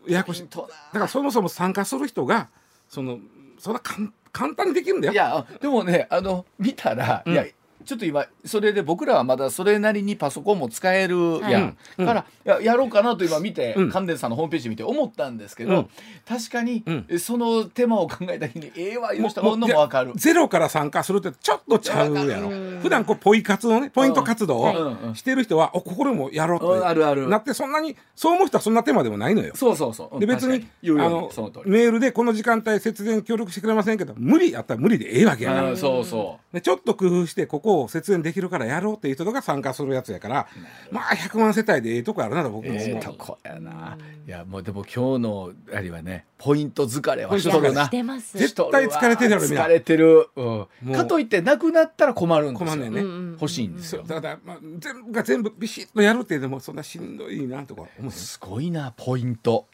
[0.05, 2.49] ややこしいだからそもそも参加する人が
[2.87, 3.17] その
[3.57, 5.13] そんなかん簡単にできるんだよ。
[5.13, 7.47] いやでもねあの見たら、いや
[7.83, 12.05] ちょっと今それで僕らはまだそれなりにパソコンも使えるやん、うん。
[12.05, 13.91] からいややろうかなと今見て、うん。
[13.91, 15.89] 関電さんのホームページ見て思ったんですけど、うん。
[16.27, 17.19] 確かに、うん。
[17.19, 20.13] その手間を考えた時にええわ言うも人がおんのもわかる。
[20.15, 22.49] ゼロから参加するってちょっとちゃうやろ。
[22.81, 24.63] 普段こうポイ活動ねポイント活動
[25.01, 25.11] うん。
[25.11, 27.27] をしてる人はおここでもやろううんあとるある。
[27.27, 29.53] なってそんなにそう思う人はそんな手間でもないのよ。
[29.55, 30.19] そうそうそう。
[30.19, 30.65] で別に
[30.99, 31.29] あの。
[31.65, 40.47] メールでこの時間帯節電協力してくれませんけど無理やったら無理でええわけやからうんそうそでちょっと工夫してここを節電できるからやろうっていう人が参加するやつやから
[40.91, 42.69] まあ100万世帯でええとこあるなと僕う。
[42.71, 43.97] も思うええとこやな。
[44.27, 47.91] いやもうでも今日のあれはねポイント疲れはしとるなし。
[47.91, 50.29] てます絶対疲れてるやろみんな疲れてる。
[50.35, 52.67] うんかといってなくなったら困るんですよ。
[52.67, 54.03] 困んねんねうんうん欲しいんですよ。
[54.07, 59.67] だから、まあ、全部が全部ビシッとやるっていうのもそんなしんどいなとか思うよすごいなポイント。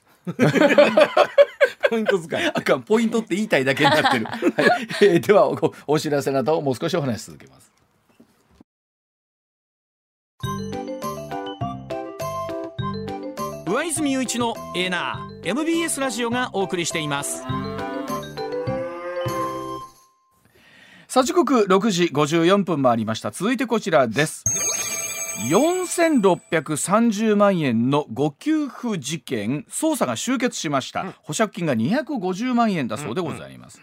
[1.90, 4.26] ポイント使い あかんポイントって言いたいだけになってる。
[4.26, 4.40] はい
[5.02, 7.72] えーではおお知らせなどもう少しお話し続けます。
[13.80, 17.44] 上泉雄一のエーナー MBS ラジオがお送りしています。
[21.08, 23.32] さあ時刻6時54分回りました。
[23.32, 24.44] 続いてこちらです。
[25.50, 29.66] 4630万円の誤給付事件。
[29.70, 33.82] 捜査が終結しました、保釈金が250万円だそうでございます、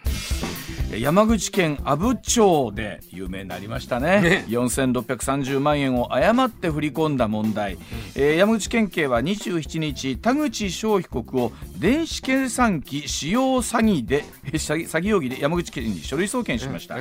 [0.95, 4.21] 山口県阿武町で有名になりましたね。
[4.21, 4.45] ね。
[4.49, 7.81] 4630万円を誤って振り込んだ問題、うん、
[8.15, 16.97] えー、山口県警は27日田口翔被告を電子計算機使用詐欺で詐欺容疑で山口県に書類送検しました、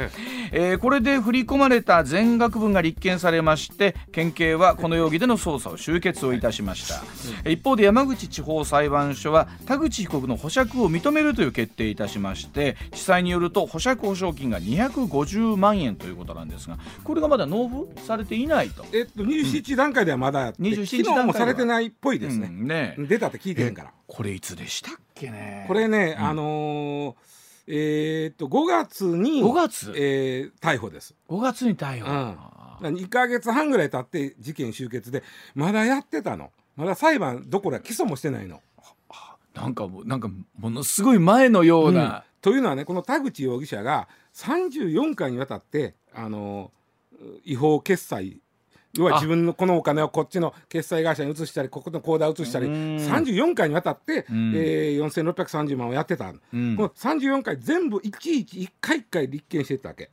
[0.52, 7.02] えー、これで振り込まれた全額分が立件されまして県警はこの容疑での捜査を終結をいたしました、
[7.46, 23.74] うん、一方で山口地方裁判所は田口被告の保釈を認めるという決定いたしまして地裁によると保釈保証金が250万円ということなんですがこれがまだ納付されていないと、えっと、27段階ではまだ、うん、27段階もされてないっぽいですね,、ね出たって聞いてへん。
[23.74, 25.66] からこれいつでしたっけね。
[25.68, 27.16] これね、あのー
[27.68, 31.14] えー、っと5月に5月、えー、逮捕です。
[31.28, 32.10] 5月に逮捕、
[32.88, 35.22] うん、2か月半ぐらい経って事件終結で
[35.54, 36.52] まだやってたの。
[36.78, 38.62] まだ裁判どころか起訴もしてないの。
[39.54, 40.30] なんかなんか
[40.60, 46.72] ものすごい前のような、というのはねこの田口容疑者が34回にわたってあの
[47.44, 48.40] 違法決済
[48.94, 60.12] 要は自分のこのお金をこっちの決済会社に移したりここの口座移したり34回にわたって、えー、4630万をやってた、うん、この34回全部いちいち1回1回立件してたわけ。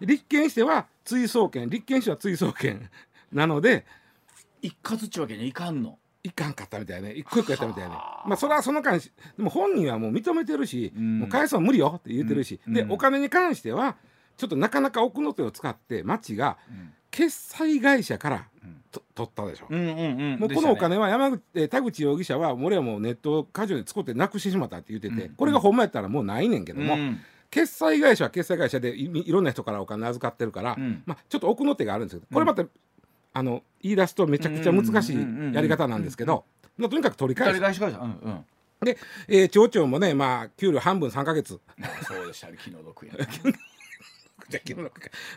[0.00, 2.86] 立件しては追送検立件しては追送検
[3.30, 3.84] なので
[4.62, 7.12] 一括っちゅうわけにいかんのいかんかったみたいね。
[7.12, 7.90] 一個一個やったみたいね。
[7.90, 13.96] まあそれはその間でも本人はもう認めてるし、うん、もう返すのは無理よって言ってるし、うん、でお金に関しては
[14.36, 16.58] ちょっとなかなか奥の手を使って町が
[17.10, 18.48] 決済会社から
[18.90, 27.20] と、取ったでしょ、うんうんうん、もうこのお金は山口、ね、田口容疑者は俺はもうネットカジノで使ってなくしてしまったって言ってて、うん、これがほんまやったらもうないねんけども、うん、
[27.50, 32.64] 決済会社は決済会社でいろんな人からお金預かってるから、うん、まあ、ちょっと奥の手があるんですけどこれまた、
[33.36, 35.16] あの言い出すとめちゃくちゃ難しい
[35.52, 36.46] やり方なんですけど、
[36.80, 37.60] とにかく取り返す。
[37.60, 37.84] 返しう。
[37.84, 38.44] んうん。
[38.80, 38.96] で、
[39.28, 41.60] えー、町長もねまあ給料半分3か月。
[42.08, 42.56] そうでしたね。
[42.64, 43.12] 気の毒や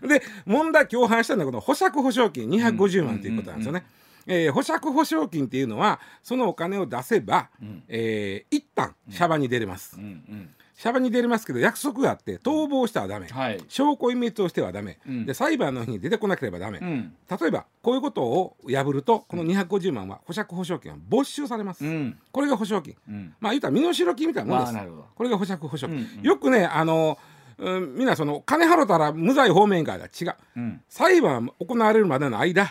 [0.08, 3.84] で問題共犯したのはこの保釈保証金250万ということなんですよね。
[4.28, 9.98] えー、保釈保証金っていうのはそのお金を出せば、うん、えー、一旦シャバに出れます。
[9.98, 10.50] うんうん
[10.80, 22.96] シャバに出れますけど約束があって逃亡したらダメ、はい、証拠隠滅をしてはダメ、うん、で裁判の日に出てこなければダメ、うん、例えばこういうことを破るとこの250万は保釈保証金は没収されます、うん、これが保証金、
[23.42, 24.88] まあ言ったら身代金みたいなもんです。
[25.16, 27.18] これが保釈保証金、うんうん、よくねあの
[27.58, 32.70] うん、みんなその金払ったら無罪方面から違う、うん、裁判行われるまでの間、うん、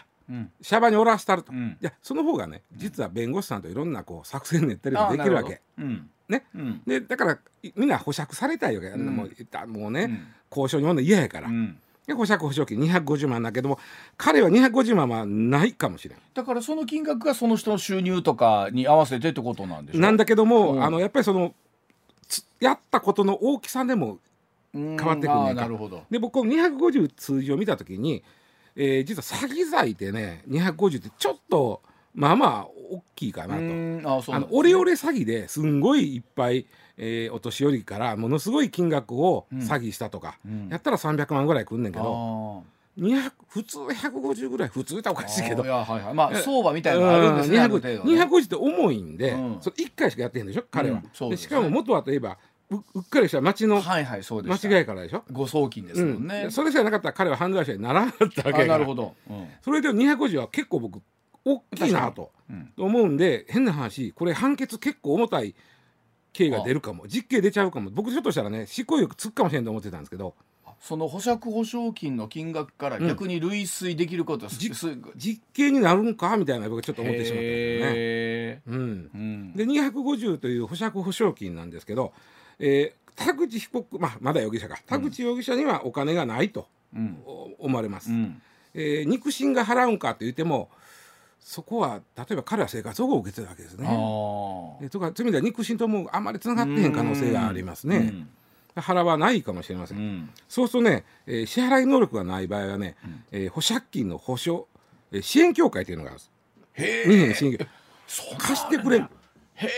[0.61, 5.61] シャバにおらしたると、うん、いやその方がね実は弁護士さんといろんなこう作戦練ったりもできるわけ。
[6.29, 6.45] ね、
[6.87, 7.39] でだから
[7.75, 11.49] みんな保釈されたいわけ、もうもうね、交渉におんの嫌やから。
[12.07, 13.79] で保釈保証金250万だけども
[14.17, 16.19] 彼は250万はないかもしれん。
[16.35, 20.01] だからその金額がその人の収入とかに合わせてってことなんでしょ？
[20.01, 21.55] なんだけども、あのやっぱりその
[22.61, 24.19] やったことの大きさでも
[24.73, 26.03] 変わってくるねなるほど。
[26.11, 28.23] で僕この250通字を見た時に、
[28.81, 31.83] えー、実は詐欺罪ってね250ってちょっと
[32.15, 34.35] まあまあ大きいかなと。
[34.35, 36.65] あのオレオレ詐欺ですんごいいっぱい、
[36.97, 42.65] えー、お年寄りからものすごい金額を詐欺したとか、うん、やったら300万ぐらいくんねんけど。
[42.99, 45.65] 200普通150ぐらい普通っておかしいけど。
[45.65, 52.39] いや、はいはい、まあ相場みたいなのあるんですね、うん、250って重いんで、うん、それ1回しかやってへんでしょ彼は、うん、でしかも元はといえば
[52.71, 61.01] うっかりした町の間違いからでしょ、誤送金ですもんね、うん、それさえなかったら彼は犯罪者にならなかったわけなるほど、うん、それで250は結構僕
[61.45, 65.55] 大きいなと、うん、思うんで変な話これ判決結構重たい
[66.33, 67.91] 刑が出るかも実刑出ちゃうかも。
[67.91, 70.35] 僕ちょっとしたらね執行猶予つくかもしれんと思ってたんですけど。
[70.81, 74.59] その保釈保証金の金額から逆に類推できることは、うん、
[75.17, 78.79] 実刑になるんかみたいな僕ちょっと思ってしまったんですよね。
[78.79, 79.11] うん。
[79.13, 82.13] うん、で250という保釈保証金なんですけど
[82.59, 86.67] えー、田口被告、まあ、まだ容疑者か田口容疑者にはお金がないと
[87.59, 88.41] 思われます、うん、
[88.75, 90.71] えー、肉親が払うんかと言っても
[91.41, 93.87] そこは例えば彼は生活保護を受けてるわけですね。
[94.83, 98.27] えとかそういう意味では肉親ともあんまりつながってへん可能性がありますね。
[98.77, 99.99] 払わないかもしれません。
[99.99, 104.69] うん、そうするとね、えー、支払い能力がない場合はね、うん、えー、保釈金の保証、
[105.11, 106.31] えー、支援協会というのがあるんです。
[106.75, 107.35] へえ。
[107.35, 107.59] 支援
[108.39, 109.07] 貸してくれる。
[109.55, 109.71] へえ。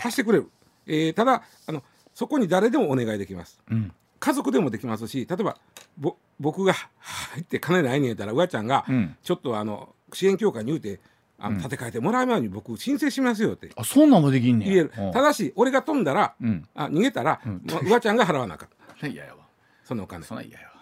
[0.00, 0.50] 貸してくれる。
[0.86, 1.82] えー、ただあの
[2.14, 5.56] そこに誰でもお願いできます、うん、家族でもできますし例えば
[5.98, 8.84] ぼ僕が入って金ないねんやったらうわちゃんが、
[9.22, 11.00] ちょっとあの支援協会に言うて
[11.38, 13.70] あの建て替えてもらう前に僕申請しますよって。
[13.76, 14.92] あそんなんもできんね言える。
[15.12, 18.68] ただし俺が飛んだら、うん、あ逃げたら、うん、うわちゃんが払わなかっ
[19.00, 19.42] たいややわ。
[19.84, 20.24] そのお金。
[20.24, 20.72] そんな嫌やわ。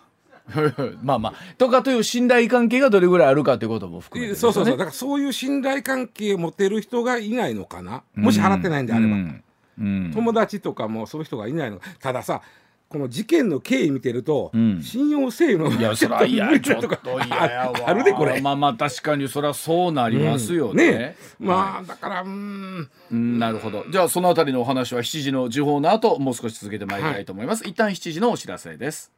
[1.03, 1.35] まあまあ。
[1.57, 4.77] とかという信頼関係がどれぐらいあるかということも含めて、ね、そうそうそう。
[4.77, 8.03] だからそういう信頼関係を持てる人がいないのかな。
[8.15, 9.45] もし払ってないんであれば、うん、
[9.81, 11.81] 友達とかもそういう人がいないの。
[12.01, 12.43] たださ
[12.91, 14.83] この事件の経緯見てると、うん。
[14.83, 17.75] 信用性のいやそらいやちょっとかと嫌やわ。
[17.87, 18.41] あるでこれ。
[18.41, 20.77] まあまあ確かにそりゃそうなりますようん。
[20.77, 22.91] ね,、ねまあだからうーん。
[23.13, 23.85] うんなるほど。
[23.89, 29.13] じゃあそのあたりのお話は7時の時報の後もう少し続けてまいりたいと思います、一旦7時のお知らせです。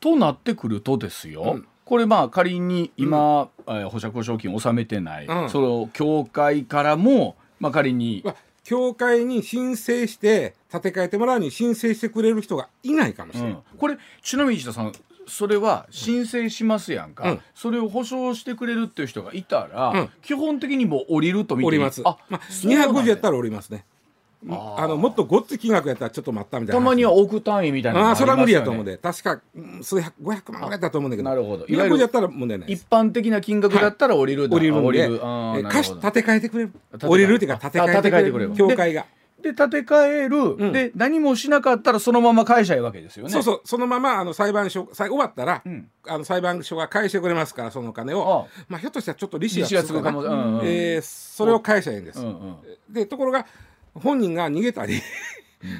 [0.00, 1.68] となってくるとですよ、うん。
[1.84, 5.48] これまあ仮に今、えー保釈保証金を納めてない、うん。
[5.48, 13.62] その協会からも、まあ、仮にまあ教会に申請して建て替えてもらうに申請してくれる人がいないかもしれない、うん。
[13.78, 14.92] これちなみに石田さん
[15.26, 17.40] それは申請しますやんか、うん。
[17.54, 20.10] それを保証してくれるっていう人がいたら、うん。
[20.22, 22.02] 基本的にもう降りると見ております。
[22.04, 23.84] あ、まあ、そうなんだ250やったらおりますね
[24.48, 26.84] あのもっとごっつい金額やったらちょっと待ったみたいな話。
[26.84, 28.92] たまには億単位みたいなのもああそれは無理やと思うで。
[28.92, 31.28] で確かうん数百500万ぐらいだと思うんだけど。
[31.28, 31.66] なるほど。
[31.66, 34.80] いわゆる250やったら問題ない一般的な金額だったら降りるだ、降りる。
[34.80, 34.82] ん
[35.56, 36.72] で貸し建て替えてくれる。
[37.02, 38.48] 降りるっていうか建て替えてくれる。
[38.48, 39.04] る教会が。
[39.42, 40.72] で建て替える、ん。
[40.72, 43.30] で何もしなかったらそのまま返しゃいいわけですよね。
[43.30, 43.60] そうそう。
[43.64, 45.88] そのままあの裁判所さ終わったら、ん。
[46.06, 48.46] あの裁判所が返してくれますからそのお金を。
[48.50, 50.22] あまあひょっとしたらちょっと利子がつくかも。
[50.22, 50.66] なうんうん。
[50.66, 52.56] えーそれを返しゃいいんです、うんうん。
[52.90, 53.46] でところが
[53.94, 55.00] 本人が逃げたり、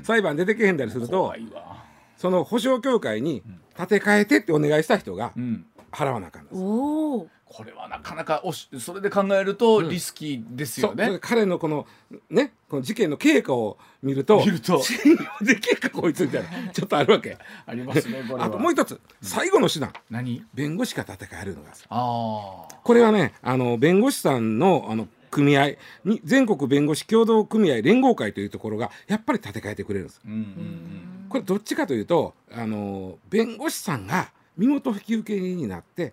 [0.03, 1.85] 裁判出てけへんだりすると怖いわ。
[2.17, 3.43] その保証協会に
[3.77, 5.67] 建て替えてってお願いした人がうん。
[5.93, 7.29] 払わなあかんです、おお。
[7.45, 11.07] これはなかなかおしそれで考えるとリスキーですよね、そう。
[11.07, 11.85] それで彼のこの
[12.31, 14.81] ねこの事件の経過を見ると見ると。
[14.83, 14.97] 信
[15.41, 17.37] 用できるかこいつみたいな ちょっとあるわけ。
[17.67, 18.45] ありますねこれは。
[18.45, 19.93] あともう一つ最後の手段。
[20.11, 20.45] 何？
[20.55, 21.71] 弁護士が建て替えるのが。
[21.89, 30.21] ああこれはねあの弁護士さんのあの組合に全国弁護士協同組合連合会というところがやっぱり建て替えてくれるんです。
[30.25, 36.13] うんうんこれどっちかというとあの弁護士さんが身元引き受け人になって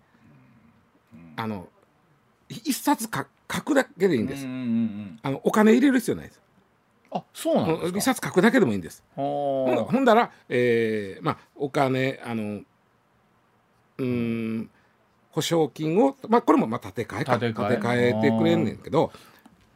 [1.36, 1.68] あの
[2.48, 5.20] 一冊か書くだけでいいんです、うんうんうんうん。
[5.24, 6.42] あのお金入れる必要ないです。
[7.12, 7.98] あそうなんですか？
[7.98, 9.04] 一冊書くだけでもいいんです。
[9.16, 14.70] ほほんだら、えーまあ、お金あのうーん
[15.38, 17.38] 保証金を、まあ、これもまあ建て替えか。
[17.38, 18.08] 建て替え。
[18.18, 19.12] えてくれんねんけど。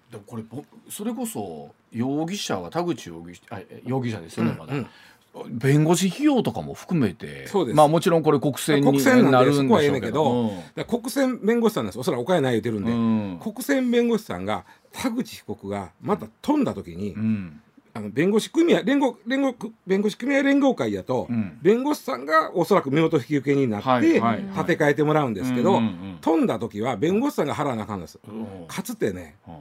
[0.09, 4.87] でもこれぼそれこそ容疑者は田口容疑者容疑者ですよね、まだ、うん。
[5.59, 7.45] 弁護士費用とかも含めて。
[7.47, 7.75] そうです。
[7.75, 10.07] まあもちろんこれ国選に国選なんでなるんでしょうけど。
[10.07, 11.99] けどだから国選弁護士さんなんです。
[11.99, 13.39] おそらくお金ない言うてるんで、うん。
[13.39, 17.61] 国選弁護士さんが田口被告がまた飛んだ時に、うん
[17.93, 21.59] あの弁護士組合連合連合弁護士組合連合会やと、うん。
[21.61, 24.65] 弁護士さんがおそらく身元引き受け人になって、はいはいはい。
[24.65, 29.55] 建て替えてもらうんですけど、うんうんうん飛んだ時は弁護士さんが払わなあかんのです、うんかつてねうん。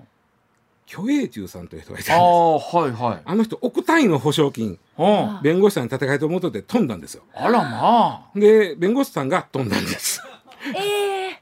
[0.87, 2.21] 虚栄中さんという人がいたあん
[2.59, 3.23] ですあはいはい。
[3.25, 5.41] あの人億単位の保証金うん。
[5.43, 7.23] 弁護士さんに建て替えてもらって飛んだんですよ。
[7.35, 8.39] あらまあ。
[8.39, 10.23] で弁護士さんが飛んだんです。
[10.77, 11.41] ええ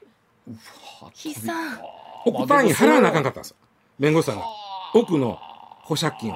[0.49, 1.29] ー。
[1.29, 1.79] 悲惨。
[2.25, 3.57] 億単位払わなあかんかったんですよ。
[3.99, 4.45] 弁護士さんが。
[4.93, 5.39] 億の
[5.89, 6.31] 保釈金。
[6.31, 6.35] を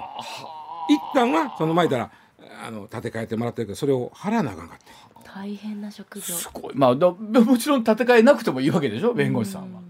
[0.89, 2.12] 一旦はその前から
[2.66, 4.78] あの建て替えてもらってるけどそれを払わなあかんかっ
[5.24, 5.32] た。
[5.36, 6.24] 大変な職業。
[6.24, 6.74] すごい。
[6.74, 9.14] まあだもちろん建て替えなくてもいいわけでしょ？
[9.14, 9.82] 弁護士さんは。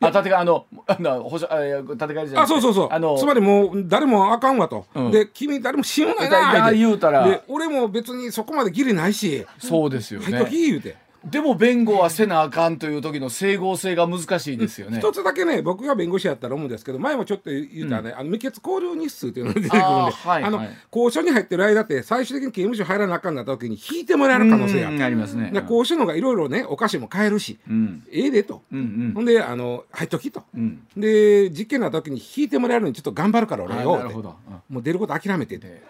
[0.00, 1.56] あ建て替えあのあの保証建
[1.96, 2.88] て替えじゃあそうそうそう。
[2.90, 5.10] あのつまりもう誰もあかんわと、うん。
[5.10, 6.76] で君誰も信用ないなって。
[6.76, 7.26] 言うたら。
[7.26, 9.46] で俺も別にそこまで義理ないし。
[9.58, 10.66] そうですよ入っときね。
[10.66, 10.96] 言うて、
[11.30, 14.98] でも弁護はせなあかんという時の整合性が難しいですよね。
[14.98, 20.68] 一つだけね僕が弁護士やったら思うんですけど前もちょっと言ったね、あの未決交流日数っていうのが出てくるんであはいのはい。
[20.94, 25.50] 交渉に入ってる間って最終的に刑務所入らなあかんなった時に引いてもらえる可能性がありますね。
[25.52, 28.04] で交渉のがいろいろねお菓子も買えるし、うん。
[28.12, 30.80] ええでと、うんほんであの入っときと、うん。
[30.96, 31.00] うん。
[31.00, 33.94] で実験の時に引いてもらえるのにちょっと頑張るから俺あよ。
[33.94, 34.74] うん。
[34.74, 35.82] もう出ること諦めてって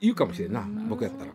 [0.00, 1.30] 言うかもしれんな僕やったら。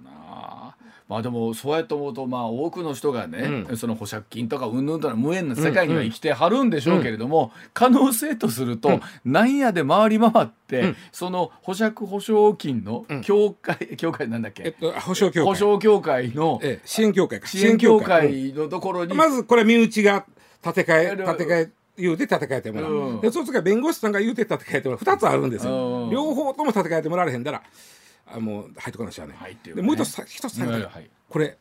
[1.12, 9.02] まあでもそうやって思うとまあ多くの人がね、うその保釈金とかうんぬんとの無縁な世界には生きてはるんでしょうけれども、可能性とすると、うん。
[9.26, 10.96] なんやで回り回って、うん。
[11.12, 13.22] その保釈保証金のうん。
[13.24, 15.46] 協会、協会なんだっけ、えっと、保証協会。
[15.48, 17.48] 保証協会のええ、支援協会か。
[17.48, 20.26] 支援協会のところに、うんまずこれ身内が
[20.64, 23.20] 建て替え建て替え言うて建て替えてもらう、うん。
[23.20, 25.04] でそっちが弁護士さんが言うて建て替えてもらう。
[25.04, 26.10] 2つあるんですよ、うん。
[26.10, 27.62] 両方とも建て替えてもらわれへんだら
[28.34, 29.36] あもう入ってこないしゃあね。
[29.38, 29.82] 入ってるね。
[29.82, 31.10] でもう一つさ一つはい。
[31.30, 31.58] これ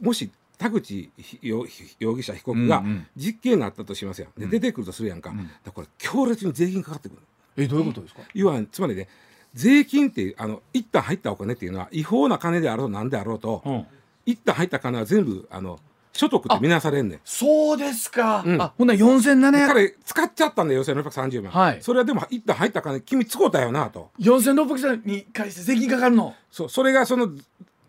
[0.00, 1.10] もし田口
[1.40, 1.66] 容
[1.98, 3.06] 容疑者被告がうんうん。
[3.16, 4.40] 実刑になったとしますやん。
[4.40, 7.22] で出てくるとするやんか,、だからこれ強烈に税金かかってくる。
[7.56, 9.08] えどういうことですか、要はつまりね
[9.54, 13.86] 税金っていうあの一旦入ったお金っていうのは違法な金であろうなんであろうと、うん。
[14.26, 15.80] 一旦入った金は全部あの
[16.12, 17.20] 所得って見なされんねん。
[17.24, 18.60] そうですか、うん。
[18.60, 21.82] あほんなら4700彼使っちゃったんだよ4630万、はい。
[21.82, 24.10] それはでも一旦入った金君使うたよなと。
[24.20, 26.34] 4600さんに返して税金かかるの。
[26.50, 27.30] そうそれがその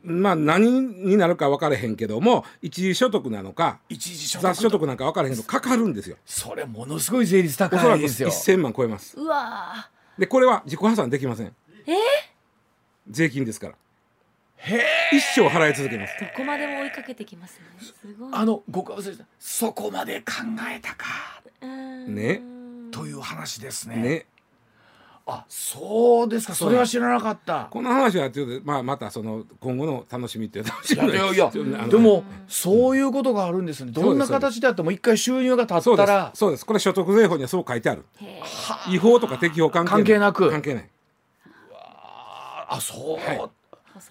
[0.04, 6.18] まあ何になるか分からへんけども一時所得なのか一時所雑所得なんか分からへんけどかかるんですよ。
[6.26, 9.20] それものすごい税率高おそらくいですよ1000万超えます。
[9.20, 11.48] うわでこれは自己破産できません。
[11.88, 11.94] え
[13.10, 13.74] 税金ですから
[15.12, 16.14] 一生払い続けます。
[16.20, 17.66] どこまでも追いかけてきますね。
[17.80, 18.30] すごい。
[18.32, 20.34] あのごかせそこまで考
[20.70, 21.42] えたか。
[22.08, 22.42] ね。
[22.92, 23.96] という話ですね。
[23.96, 24.26] ね。
[25.26, 26.54] あそうですか。
[26.54, 27.68] それは知らなかった。
[27.72, 31.14] この話はちょっと、まあ、またその今後の楽しみっていう楽しみい。
[31.14, 31.52] やいやいや
[31.88, 33.92] でもそういうことがあるんですね。
[33.92, 36.32] どんな形であっても一回収入が立ったら。
[36.36, 36.66] そうです。
[36.66, 38.06] これ所得税法にはそう書いてある。
[38.90, 40.52] 違法とか適法関係関係なく。
[40.52, 40.90] 関係ない。
[42.70, 43.61] あそう、はい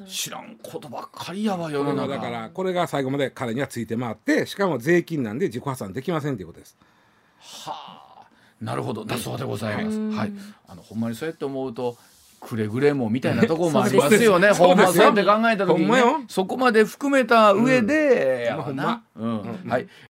[0.09, 2.15] 知らんことばっかりやわ世の中。
[2.15, 6.77] だからこれが最後まで彼にはついて回ってしかも税金なんで自己破産できませんということです。
[7.39, 8.01] はあ
[8.61, 9.05] なるほど。
[9.05, 9.99] だそうでございます。
[9.99, 10.33] はい。
[10.69, 11.97] あのほんまにそうやって思うと
[12.41, 14.51] くれぐれもみたいなところもありますよね。
[14.51, 19.89] ほんまそうやって考えた時に、ね、そこまで含めた上で、うん、やな、うん、はい。